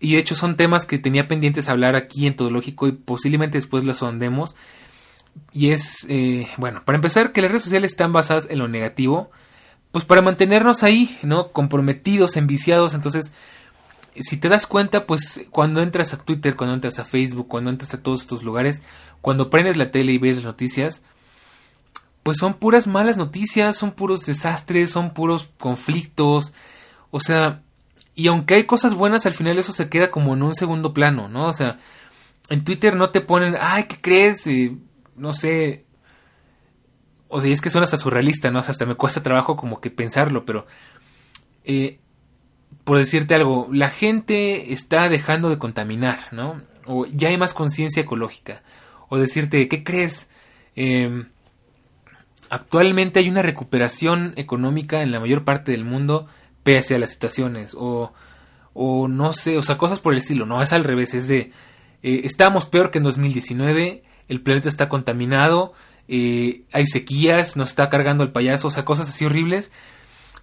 [0.01, 3.59] Y de hecho son temas que tenía pendientes hablar aquí en Todo Lógico y posiblemente
[3.59, 4.57] después los sondemos.
[5.53, 9.31] Y es, eh, bueno, para empezar, que las redes sociales están basadas en lo negativo
[9.97, 11.53] pues para mantenernos ahí, ¿no?
[11.53, 12.93] Comprometidos, enviciados.
[12.93, 13.33] Entonces,
[14.21, 17.95] si te das cuenta, pues cuando entras a Twitter, cuando entras a Facebook, cuando entras
[17.95, 18.83] a todos estos lugares,
[19.21, 21.03] cuando prendes la tele y ves las noticias,
[22.23, 26.53] pues son puras malas noticias, son puros desastres, son puros conflictos.
[27.11, 27.63] O sea,
[28.15, 31.29] y aunque hay cosas buenas, al final eso se queda como en un segundo plano,
[31.29, 31.47] ¿no?
[31.49, 31.79] O sea,
[32.49, 34.47] en Twitter no te ponen, ay, ¿qué crees?
[34.47, 34.77] Eh,
[35.17, 35.87] no sé,
[37.29, 38.61] o sea, y es que suena hasta surrealista, ¿no?
[38.61, 40.67] O sea, hasta me cuesta trabajo como que pensarlo, pero...
[41.65, 41.99] Eh,
[42.87, 46.63] por decirte algo, la gente está dejando de contaminar, ¿no?
[46.87, 48.63] O ya hay más conciencia ecológica.
[49.09, 50.31] O decirte, ¿qué crees?
[50.77, 51.27] Em,
[52.49, 56.29] actualmente hay una recuperación económica en la mayor parte del mundo
[56.63, 57.75] pese a las situaciones.
[57.77, 58.13] O,
[58.73, 60.47] o no sé, o sea, cosas por el estilo.
[60.47, 61.51] No, es al revés, es de...
[62.05, 65.73] Eh, estamos peor que en 2019, el planeta está contaminado,
[66.07, 69.73] eh, hay sequías, nos está cargando el payaso, o sea, cosas así horribles.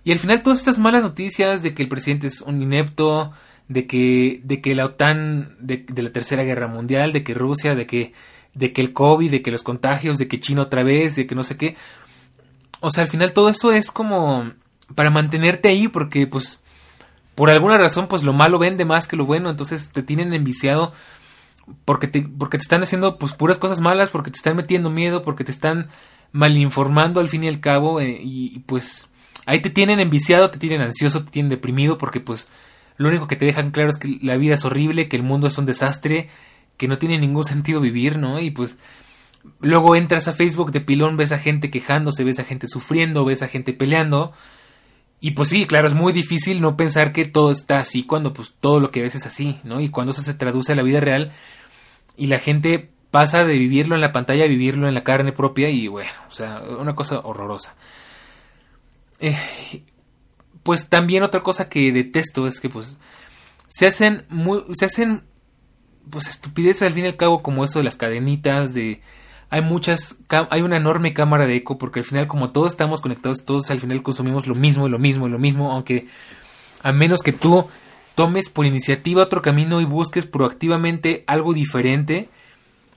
[0.03, 3.31] Y al final todas estas malas noticias de que el presidente es un inepto,
[3.67, 7.85] de que, de que la OTAN, de, la Tercera Guerra Mundial, de que Rusia, de
[7.85, 8.13] que,
[8.53, 11.35] de que el COVID, de que los contagios, de que China otra vez, de que
[11.35, 11.75] no sé qué.
[12.81, 14.51] O sea, al final todo eso es como
[14.95, 16.61] para mantenerte ahí porque pues
[17.35, 20.93] por alguna razón pues lo malo vende más que lo bueno, entonces te tienen enviciado
[21.85, 25.23] porque te, porque te están haciendo pues puras cosas malas, porque te están metiendo miedo,
[25.23, 25.87] porque te están
[26.31, 29.07] malinformando al fin y al cabo eh, y, pues
[29.45, 32.49] ahí te tienen enviciado, te tienen ansioso, te tienen deprimido porque pues
[32.97, 35.47] lo único que te dejan claro es que la vida es horrible, que el mundo
[35.47, 36.29] es un desastre,
[36.77, 38.39] que no tiene ningún sentido vivir, ¿no?
[38.39, 38.77] Y pues
[39.59, 43.41] luego entras a Facebook de pilón, ves a gente quejándose, ves a gente sufriendo, ves
[43.41, 44.33] a gente peleando
[45.23, 48.55] y pues sí, claro, es muy difícil no pensar que todo está así cuando pues
[48.59, 49.79] todo lo que ves es así, ¿no?
[49.79, 51.31] Y cuando eso se traduce a la vida real
[52.17, 55.69] y la gente pasa de vivirlo en la pantalla a vivirlo en la carne propia
[55.69, 57.73] y bueno, o sea, una cosa horrorosa.
[59.25, 59.37] Eh,
[60.63, 62.99] pues también otra cosa que detesto es que pues
[63.69, 65.23] se hacen muy, se hacen
[66.09, 68.99] pues estupideces al fin y al cabo como eso de las cadenitas de
[69.49, 70.19] hay muchas,
[70.49, 73.79] hay una enorme cámara de eco porque al final como todos estamos conectados, todos al
[73.79, 76.07] final consumimos lo mismo y lo mismo y lo mismo, aunque
[76.81, 77.69] a menos que tú
[78.15, 82.27] tomes por iniciativa otro camino y busques proactivamente algo diferente,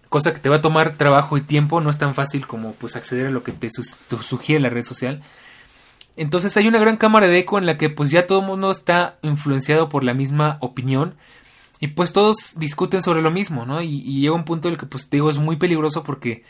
[0.08, 2.96] cosa que te va a tomar trabajo y tiempo, no es tan fácil como pues
[2.96, 5.22] acceder a lo que te, sugiere la red social.
[6.16, 8.70] Entonces hay una gran cámara de eco en la que pues ya todo el mundo
[8.70, 11.14] está influenciado por la misma opinión
[11.78, 13.82] y pues todos discuten sobre lo mismo, ¿no?
[13.82, 16.44] Y, llega un punto en el que pues digo es muy peligroso porque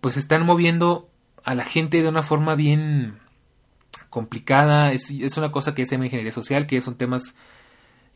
[0.00, 1.10] pues están moviendo
[1.44, 3.18] a la gente de una forma bien
[4.08, 7.34] complicada, es, es una cosa que es en ingeniería social, que son temas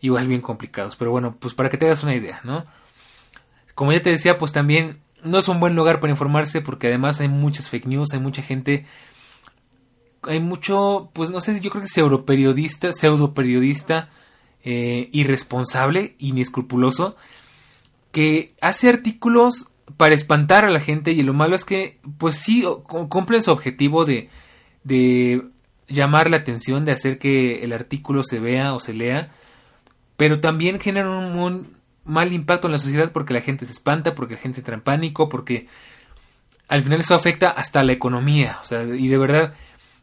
[0.01, 2.67] igual bien complicados, pero bueno, pues para que te hagas una idea, ¿no?
[3.75, 7.21] Como ya te decía, pues también no es un buen lugar para informarse porque además
[7.21, 8.87] hay muchas fake news, hay mucha gente,
[10.23, 14.09] hay mucho, pues no sé, yo creo que pseudo periodista, pseudo periodista,
[14.65, 17.17] eh, irresponsable, inescrupuloso,
[18.13, 22.65] que hace artículos para espantar a la gente y lo malo es que, pues sí,
[23.09, 24.29] cumplen su objetivo de,
[24.85, 25.43] de
[25.89, 29.31] llamar la atención, de hacer que el artículo se vea o se lea,
[30.17, 34.35] pero también generan un, mal impacto en la sociedad porque la gente se espanta, porque
[34.35, 35.67] la gente entra en pánico, porque
[36.69, 39.55] al final eso afecta hasta la economía, o sea, y de verdad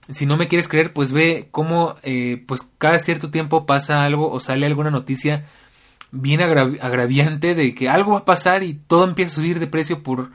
[0.09, 4.31] si no me quieres creer, pues ve cómo eh, pues cada cierto tiempo pasa algo
[4.31, 5.45] o sale alguna noticia
[6.11, 10.03] bien agraviante de que algo va a pasar y todo empieza a subir de precio
[10.03, 10.29] por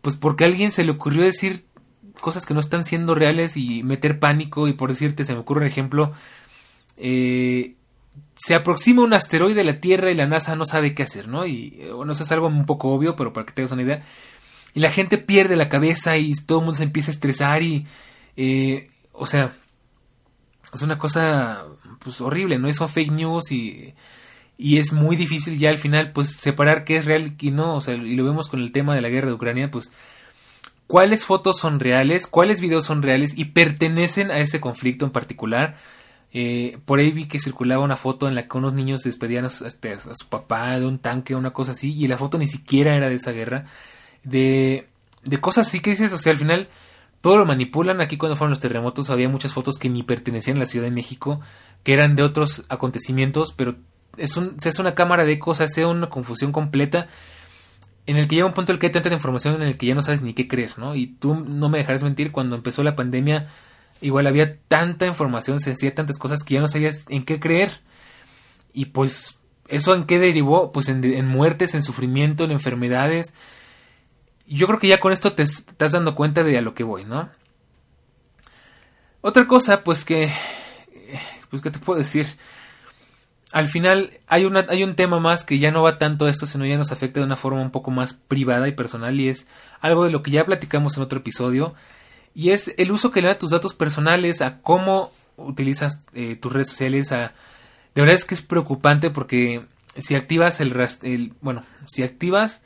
[0.00, 1.64] pues porque a alguien se le ocurrió decir
[2.20, 5.60] cosas que no están siendo reales y meter pánico y por decirte se me ocurre
[5.60, 6.12] un ejemplo
[6.96, 7.76] eh,
[8.34, 11.46] se aproxima un asteroide a la Tierra y la NASA no sabe qué hacer, ¿no?
[11.46, 14.02] Y eh, bueno, eso es algo un poco obvio, pero para que tengas una idea.
[14.74, 17.86] Y la gente pierde la cabeza y todo el mundo se empieza a estresar y
[19.12, 19.52] o sea,
[20.72, 21.64] es una cosa
[21.98, 22.72] pues horrible, ¿no?
[22.72, 23.94] Son fake news y,
[24.56, 27.80] y es muy difícil ya al final pues separar qué es real y no, o
[27.80, 29.92] sea, y lo vemos con el tema de la guerra de Ucrania, pues
[30.86, 35.76] cuáles fotos son reales, cuáles videos son reales y pertenecen a ese conflicto en particular.
[36.32, 39.48] Eh, por ahí vi que circulaba una foto en la que unos niños despedían a
[39.48, 39.96] su, este,
[40.28, 43.14] papá de un tanque o una cosa así y la foto ni siquiera era de
[43.14, 43.66] esa guerra.
[44.24, 44.88] De,
[45.24, 46.68] de cosas así que dices, o sea, al final
[47.20, 48.00] todo lo manipulan.
[48.00, 50.92] Aquí cuando fueron los terremotos había muchas fotos que ni pertenecían a la Ciudad de
[50.92, 51.40] México,
[51.82, 53.76] que eran de otros acontecimientos, pero
[54.16, 57.08] es un, se hace una cámara de cosas, se hace una confusión completa
[58.08, 59.86] en el que llega un punto en el que hay tanta información en el que
[59.86, 60.94] ya no sabes ni qué creer, ¿no?
[60.94, 63.48] Y tú no me dejarás mentir, cuando empezó la pandemia,
[64.00, 67.80] igual había tanta información, se hacía tantas cosas que ya no sabías en qué creer.
[68.72, 70.72] Y pues, ¿eso en qué derivó?
[70.72, 73.34] Pues en, en muertes, en sufrimiento, en enfermedades,
[74.48, 77.04] yo creo que ya con esto te estás dando cuenta de a lo que voy,
[77.04, 77.28] ¿no?
[79.20, 80.30] Otra cosa, pues que...
[81.50, 82.26] Pues que te puedo decir.
[83.52, 86.46] Al final hay, una, hay un tema más que ya no va tanto a esto,
[86.46, 89.46] sino ya nos afecta de una forma un poco más privada y personal y es
[89.80, 91.74] algo de lo que ya platicamos en otro episodio
[92.34, 96.52] y es el uso que le da tus datos personales, a cómo utilizas eh, tus
[96.52, 97.32] redes sociales, a...
[97.94, 99.64] De verdad es que es preocupante porque
[99.96, 100.72] si activas el,
[101.02, 102.62] el bueno, si activas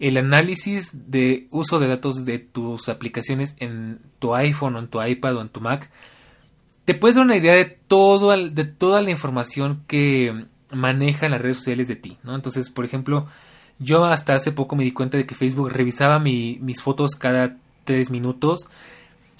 [0.00, 5.02] el análisis de uso de datos de tus aplicaciones en tu iPhone o en tu
[5.02, 5.90] iPad o en tu Mac,
[6.84, 11.58] te puedes dar una idea de, todo, de toda la información que manejan las redes
[11.58, 12.34] sociales de ti, ¿no?
[12.34, 13.26] Entonces, por ejemplo,
[13.78, 18.10] yo hasta hace poco me di cuenta de que Facebook revisaba mis fotos cada tres
[18.10, 18.68] minutos,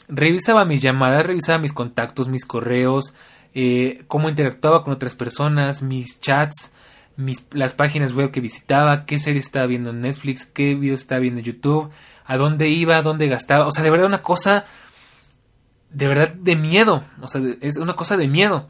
[0.09, 3.15] revisaba mis llamadas, revisaba mis contactos, mis correos,
[3.55, 6.73] eh, cómo interactuaba con otras personas, mis chats,
[7.53, 11.41] las páginas web que visitaba, qué serie estaba viendo en Netflix, qué videos estaba viendo
[11.41, 11.91] en YouTube,
[12.25, 13.67] a dónde iba, dónde gastaba.
[13.67, 14.67] O sea, de verdad una cosa,
[15.91, 17.05] de verdad de miedo.
[17.21, 18.69] O sea, es una cosa de miedo.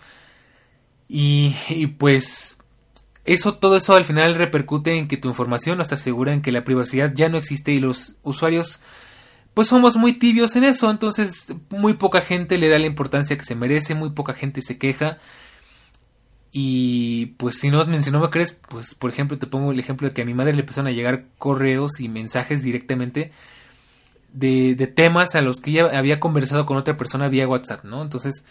[1.08, 2.58] Y, y pues
[3.24, 6.52] eso, todo eso al final repercute en que tu información no está segura, en que
[6.52, 8.80] la privacidad ya no existe y los usuarios
[9.52, 13.44] pues somos muy tibios en eso, entonces muy poca gente le da la importancia que
[13.44, 15.18] se merece, muy poca gente se queja.
[16.50, 20.14] Y pues si no, si me crees, pues por ejemplo te pongo el ejemplo de
[20.14, 23.32] que a mi madre le empezaron a llegar correos y mensajes directamente
[24.32, 28.02] de, de temas a los que ella había conversado con otra persona vía WhatsApp, ¿no?
[28.02, 28.44] Entonces,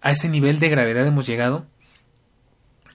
[0.00, 1.66] a ese nivel de gravedad hemos llegado.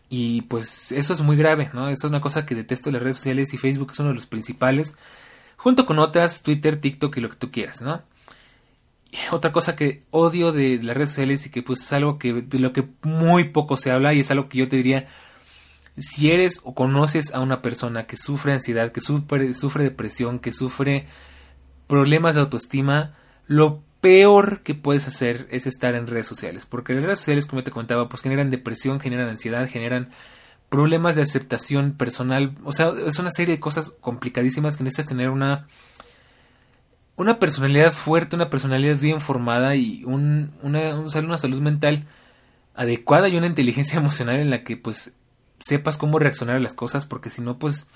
[0.09, 1.89] Y pues eso es muy grave, ¿no?
[1.89, 4.15] Eso es una cosa que detesto de las redes sociales y Facebook es uno de
[4.15, 4.97] los principales,
[5.57, 8.01] junto con otras, Twitter, TikTok y lo que tú quieras, ¿no?
[9.31, 12.59] Otra cosa que odio de las redes sociales y que pues es algo que de
[12.59, 15.07] lo que muy poco se habla y es algo que yo te diría,
[15.97, 20.51] si eres o conoces a una persona que sufre ansiedad, que sufre, sufre depresión, que
[20.51, 21.07] sufre
[21.87, 23.15] problemas de autoestima,
[23.47, 27.63] lo peor que puedes hacer es estar en redes sociales, porque las redes sociales, como
[27.63, 30.09] te comentaba, pues generan depresión, generan ansiedad, generan
[30.69, 35.29] problemas de aceptación personal, o sea, es una serie de cosas complicadísimas que necesitas tener
[35.29, 35.67] una
[37.17, 42.05] una personalidad fuerte, una personalidad bien formada y un, una, una salud mental
[42.75, 45.13] adecuada y una inteligencia emocional en la que pues
[45.59, 47.89] sepas cómo reaccionar a las cosas, porque si no, pues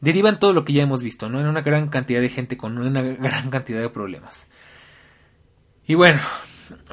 [0.00, 1.40] derivan todo lo que ya hemos visto, ¿no?
[1.40, 4.50] En una gran cantidad de gente con una gran cantidad de problemas.
[5.86, 6.20] Y bueno,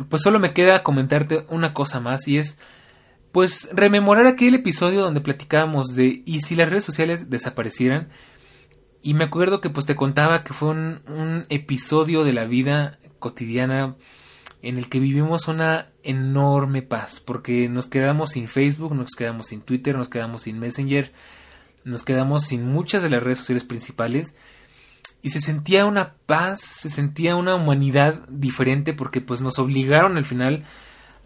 [0.07, 2.57] pues solo me queda comentarte una cosa más y es
[3.34, 8.10] pues rememorar aquel episodio donde platicábamos de y si las redes sociales desaparecieran
[9.02, 13.00] y me acuerdo que pues te contaba que fue un, un episodio de la vida
[13.20, 13.95] cotidiana
[14.62, 19.62] en el que vivimos una enorme paz porque nos quedamos sin Facebook, nos quedamos sin
[19.62, 21.14] Twitter, nos quedamos sin Messenger,
[21.84, 24.36] nos quedamos sin muchas de las redes sociales principales
[25.22, 30.26] y se sentía una paz, se sentía una humanidad diferente porque pues nos obligaron al
[30.26, 30.64] final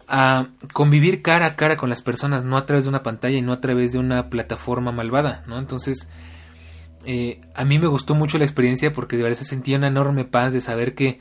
[0.06, 3.42] a convivir cara a cara con las personas, no a través de una pantalla y
[3.42, 5.58] no a través de una plataforma malvada, ¿no?
[5.58, 6.08] Entonces,
[7.06, 10.24] eh, a mí me gustó mucho la experiencia porque de verdad se sentía una enorme
[10.24, 11.20] paz de saber que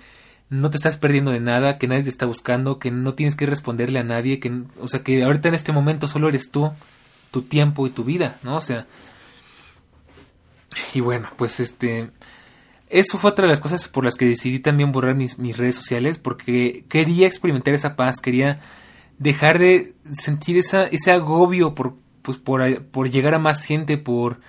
[0.49, 3.45] no te estás perdiendo de nada, que nadie te está buscando, que no tienes que
[3.45, 6.71] responderle a nadie, que, o sea, que ahorita en este momento solo eres tú,
[7.31, 8.57] tu tiempo y tu vida, ¿no?
[8.57, 8.85] O sea,
[10.93, 12.11] y bueno, pues este,
[12.89, 16.19] eso fue otra de las cosas por las que decidí también borrar mis, redes sociales,
[16.19, 18.59] porque quería experimentar esa paz, quería
[19.17, 24.39] dejar de sentir esa, ese agobio por, pues, por, por llegar a más gente, por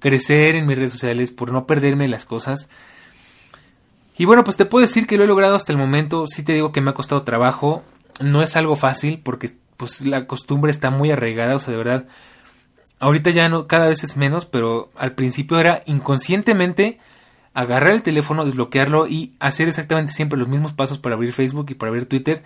[0.00, 2.68] crecer en mis redes sociales, por no perderme las cosas.
[4.18, 6.26] Y bueno, pues te puedo decir que lo he logrado hasta el momento.
[6.26, 7.82] Sí te digo que me ha costado trabajo.
[8.20, 11.54] No es algo fácil porque pues la costumbre está muy arraigada.
[11.54, 12.06] O sea, de verdad.
[12.98, 16.98] Ahorita ya no, cada vez es menos, pero al principio era inconscientemente
[17.54, 21.74] agarrar el teléfono, desbloquearlo y hacer exactamente siempre los mismos pasos para abrir Facebook y
[21.74, 22.42] para abrir Twitter.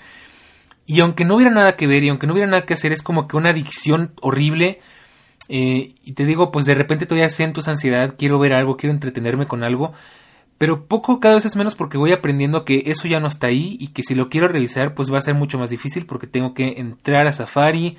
[0.86, 3.02] Y aunque no hubiera nada que ver y aunque no hubiera nada que hacer, es
[3.02, 4.80] como que una adicción horrible.
[5.48, 8.92] Eh, y te digo, pues de repente todavía siento esa ansiedad, quiero ver algo, quiero
[8.92, 9.92] entretenerme con algo.
[10.58, 13.76] Pero poco cada vez es menos porque voy aprendiendo que eso ya no está ahí
[13.80, 16.54] y que si lo quiero revisar pues va a ser mucho más difícil porque tengo
[16.54, 17.96] que entrar a Safari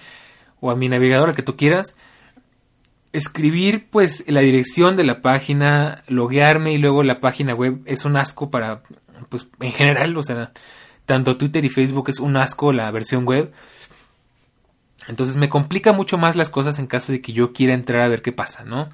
[0.61, 1.97] o a mi navegador, al que tú quieras
[3.15, 8.17] escribir pues la dirección de la página, loguearme y luego la página web es un
[8.17, 8.83] asco para
[9.29, 10.51] pues en general, o sea,
[11.05, 13.51] tanto Twitter y Facebook es un asco la versión web.
[15.07, 18.07] Entonces me complica mucho más las cosas en caso de que yo quiera entrar a
[18.07, 18.89] ver qué pasa, ¿no?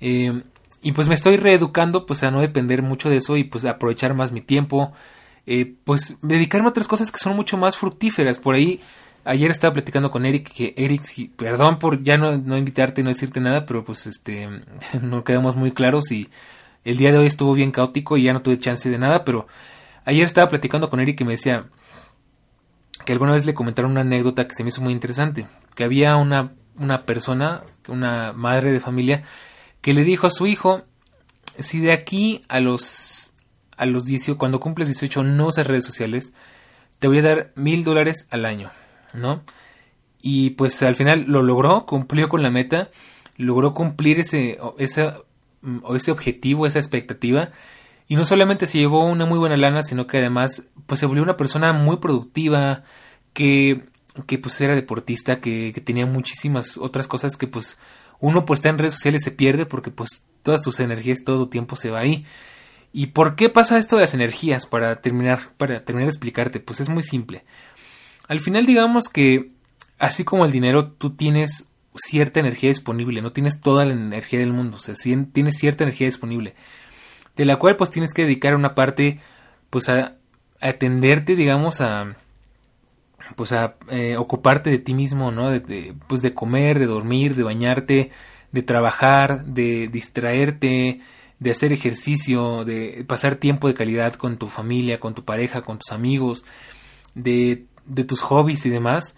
[0.00, 0.42] Eh,
[0.82, 4.14] y pues me estoy reeducando pues a no depender mucho de eso y pues aprovechar
[4.14, 4.92] más mi tiempo,
[5.46, 8.38] eh, pues dedicarme a otras cosas que son mucho más fructíferas.
[8.38, 8.80] Por ahí
[9.24, 11.04] ayer estaba platicando con Eric que Eric,
[11.36, 14.48] perdón por ya no, no invitarte y no decirte nada, pero pues este
[15.02, 16.28] no quedamos muy claros y
[16.84, 19.46] el día de hoy estuvo bien caótico y ya no tuve chance de nada, pero
[20.04, 21.66] ayer estaba platicando con Eric y me decía
[23.04, 26.16] que alguna vez le comentaron una anécdota que se me hizo muy interesante, que había
[26.16, 29.22] una, una persona, una madre de familia,
[29.80, 30.82] que le dijo a su hijo,
[31.58, 33.32] si de aquí a los,
[33.76, 36.32] a los 18, cuando cumples 18 no usas redes sociales,
[36.98, 38.70] te voy a dar mil dólares al año.
[39.14, 39.42] ¿no?
[40.20, 42.90] Y pues al final lo logró, cumplió con la meta,
[43.36, 45.12] logró cumplir ese, ese,
[45.94, 47.50] ese objetivo, esa expectativa.
[48.08, 51.22] Y no solamente se llevó una muy buena lana, sino que además pues se volvió
[51.22, 52.84] una persona muy productiva,
[53.32, 53.84] que,
[54.26, 57.78] que pues era deportista, que, tenía muchísimas otras cosas que pues
[58.20, 61.76] uno pues está en redes sociales se pierde porque pues todas tus energías, todo tiempo
[61.76, 62.24] se va ahí.
[62.92, 64.66] ¿Y por qué pasa esto de las energías?
[64.66, 67.44] Para terminar, para terminar de explicarte, pues es muy simple.
[68.28, 69.52] Al final digamos que
[69.98, 74.52] así como el dinero, tú tienes cierta energía disponible, no tienes toda la energía del
[74.52, 74.94] mundo, o sea,
[75.32, 76.54] tienes cierta energía disponible,
[77.36, 79.20] de la cual pues tienes que dedicar una parte
[79.70, 80.16] pues a,
[80.60, 82.16] atenderte, digamos, a
[83.36, 85.50] pues a eh, ocuparte de ti mismo, ¿no?
[85.50, 88.10] De, pues de comer, de dormir, de bañarte,
[88.52, 91.00] de trabajar, de distraerte,
[91.38, 95.78] de hacer ejercicio, de pasar tiempo de calidad con tu familia, con tu pareja, con
[95.78, 96.44] tus amigos,
[97.14, 99.16] de, de tus hobbies y demás.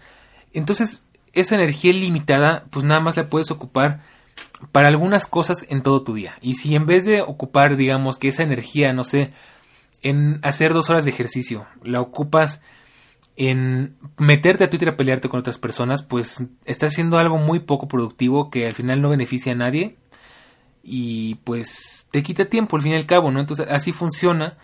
[0.53, 1.03] Entonces,
[1.33, 4.01] esa energía limitada, pues nada más la puedes ocupar
[4.71, 6.37] para algunas cosas en todo tu día.
[6.41, 9.31] Y si en vez de ocupar, digamos, que esa energía, no sé,
[10.01, 12.61] en hacer dos horas de ejercicio, la ocupas
[13.37, 17.87] en meterte a Twitter a pelearte con otras personas, pues estás haciendo algo muy poco
[17.87, 19.97] productivo que al final no beneficia a nadie
[20.83, 23.39] y pues te quita tiempo al fin y al cabo, ¿no?
[23.39, 24.57] Entonces así funciona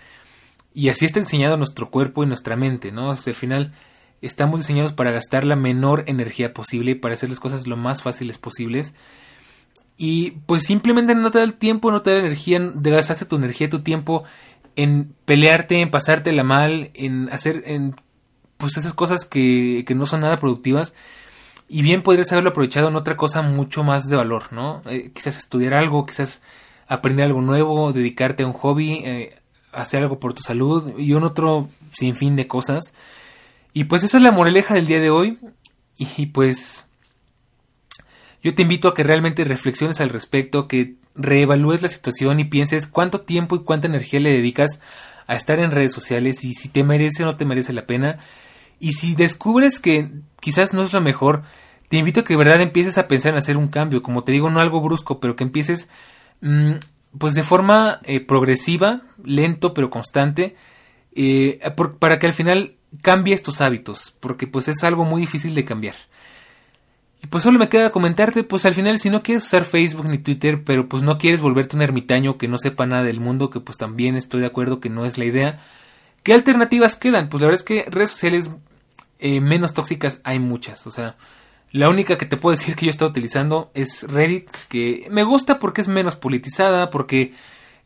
[0.74, 3.11] y así está enseñado nuestro cuerpo y nuestra mente, ¿no?
[3.11, 3.74] al final
[4.22, 8.01] estamos diseñados para gastar la menor energía posible y para hacer las cosas lo más
[8.03, 8.93] fáciles posibles.
[10.04, 13.36] Y pues simplemente no te da el tiempo, no te da la energía, gastaste tu
[13.36, 14.24] energía, tu tiempo
[14.76, 17.95] en pelearte, en pasártela mal, en hacer en,
[18.58, 20.95] pues esas cosas que, que no son nada productivas
[21.70, 24.82] y bien podrías haberlo aprovechado en otra cosa mucho más de valor, ¿no?
[24.88, 26.41] Eh, quizás estudiar algo, quizás
[26.88, 29.36] aprender algo nuevo, dedicarte a un hobby, eh,
[29.72, 32.95] hacer algo por tu salud y un otro sinfín de cosas.
[33.72, 35.38] Y pues esa es la moraleja del día de hoy.
[35.95, 36.89] Y pues
[38.43, 42.87] yo te invito a que realmente reflexiones al respecto, que reevalúes la situación y pienses
[42.87, 44.81] cuánto tiempo y cuánta energía le dedicas
[45.27, 48.19] a estar en redes sociales y si te merece o no te merece la pena.
[48.79, 51.43] Y si descubres que quizás no es lo mejor,
[51.87, 54.31] te invito a que de verdad empieces a pensar en hacer un cambio, como te
[54.31, 55.87] digo, no algo brusco, pero que empieces
[56.41, 56.73] mm,
[57.17, 60.55] pues de forma eh, progresiva, lento pero constante,
[61.13, 61.59] eh,
[61.99, 65.95] para que al final cambies tus hábitos, porque pues es algo muy difícil de cambiar.
[67.24, 70.17] Y pues solo me queda comentarte, pues al final si no quieres usar Facebook ni
[70.17, 73.59] Twitter, pero pues no quieres volverte un ermitaño que no sepa nada del mundo, que
[73.59, 75.59] pues también estoy de acuerdo que no es la idea,
[76.24, 77.30] ¿qué alternativas quedan?
[77.30, 78.49] Pues la verdad es que redes sociales
[79.19, 81.15] eh, menos tóxicas hay muchas, o sea,
[81.72, 85.59] la única que te puedo decir que yo estoy utilizando es Reddit, que me gusta
[85.59, 87.34] porque es menos politizada, porque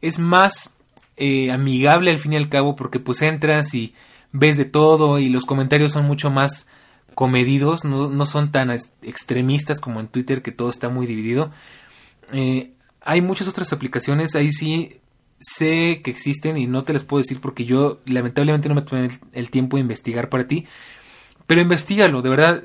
[0.01, 0.75] es más
[1.17, 3.93] eh, amigable al fin y al cabo, porque pues entras y
[4.31, 6.67] ves de todo y los comentarios son mucho más
[7.15, 11.51] comedidos, no, son tan extremistas como en Twitter que todo está muy dividido.
[12.31, 14.99] Eh, hay muchas otras aplicaciones, ahí sí
[15.39, 19.09] sé que existen y no te las puedo decir porque yo lamentablemente no me tomé
[19.33, 20.67] el tiempo de investigar para ti.
[21.47, 22.63] Pero investigalo, de verdad,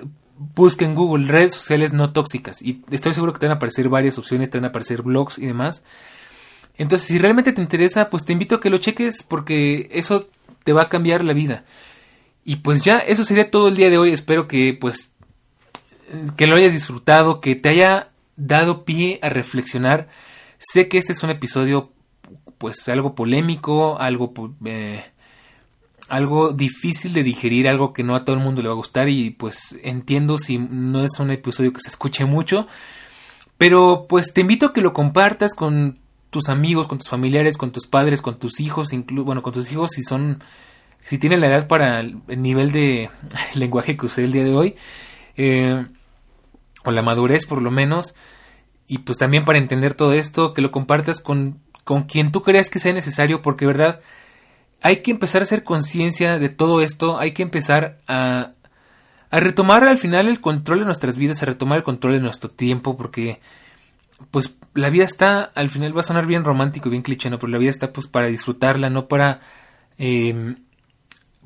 [0.55, 3.89] busca en Google redes sociales no tóxicas y estoy seguro que te van a aparecer
[3.89, 5.85] varias opciones, te van a aparecer blogs y demás.
[6.79, 10.29] Entonces, si realmente te interesa, pues te invito a que lo cheques porque eso
[10.65, 11.65] te va a cambiar la vida.
[12.45, 14.11] Y pues ya, eso sería todo el día de hoy.
[14.11, 15.15] Espero que pues
[16.37, 20.09] que lo hayas disfrutado, que te haya dado pie a reflexionar.
[20.59, 21.93] Sé que este es un episodio
[22.59, 24.33] pues algo polémico, algo
[24.65, 25.05] eh,
[26.09, 29.09] algo difícil de digerir, algo que no a todo el mundo le va a gustar
[29.09, 32.67] y pues entiendo si no es un episodio que se escuche mucho,
[33.57, 37.71] pero pues te invito a que lo compartas con tus amigos, con tus familiares, con
[37.71, 40.43] tus padres, con tus hijos, incluso bueno, con tus hijos si son
[41.03, 43.11] si tienen la edad para el nivel de
[43.55, 44.77] lenguaje que usé el día de hoy
[45.37, 45.87] eh,
[46.85, 48.15] o la madurez por lo menos
[48.87, 52.71] y pues también para entender todo esto que lo compartas con con quien tú creas
[52.71, 54.01] que sea necesario porque verdad
[54.83, 58.53] hay que empezar a hacer conciencia de todo esto, hay que empezar a,
[59.31, 62.51] a retomar al final el control de nuestras vidas, a retomar el control de nuestro
[62.51, 63.41] tiempo, porque
[64.31, 67.39] pues la vida está, al final va a sonar bien romántico y bien cliché, ¿no?
[67.39, 69.41] pero la vida está pues para disfrutarla, no para
[69.99, 70.57] em,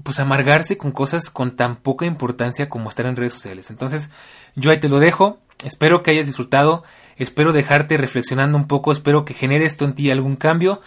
[0.03, 3.70] pues amargarse con cosas con tan poca importancia como estar en redes sociales.
[3.70, 4.11] Entonces,
[4.57, 6.82] yo ahí te lo dejo, espero que hayas disfrutado,
[7.16, 10.80] espero dejarte reflexionando un poco, espero que genere esto en ti algún cambio.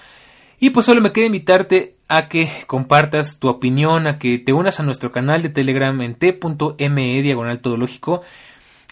[0.59, 4.79] Y pues solo me queda invitarte a que compartas tu opinión, a que te unas
[4.79, 8.23] a nuestro canal de Telegram en t.me diagonal todológico.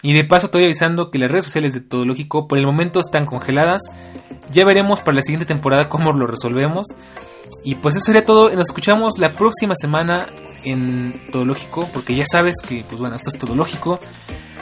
[0.02, 3.26] Y de paso estoy avisando que las redes sociales de Todológico por el momento están
[3.26, 3.82] congeladas.
[4.52, 6.86] Ya veremos para la siguiente temporada cómo lo resolvemos.
[7.66, 8.48] Y pues eso sería todo.
[8.50, 10.24] Nos escuchamos la próxima semana
[10.62, 11.84] en Todológico.
[11.92, 13.98] Porque ya sabes que, pues bueno, esto es Todológico.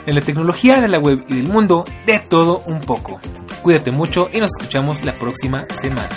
[0.07, 3.19] En la tecnología, de la web y del mundo, de todo un poco.
[3.61, 6.09] Cuídate mucho y nos escuchamos la próxima semana.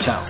[0.00, 0.20] Chao.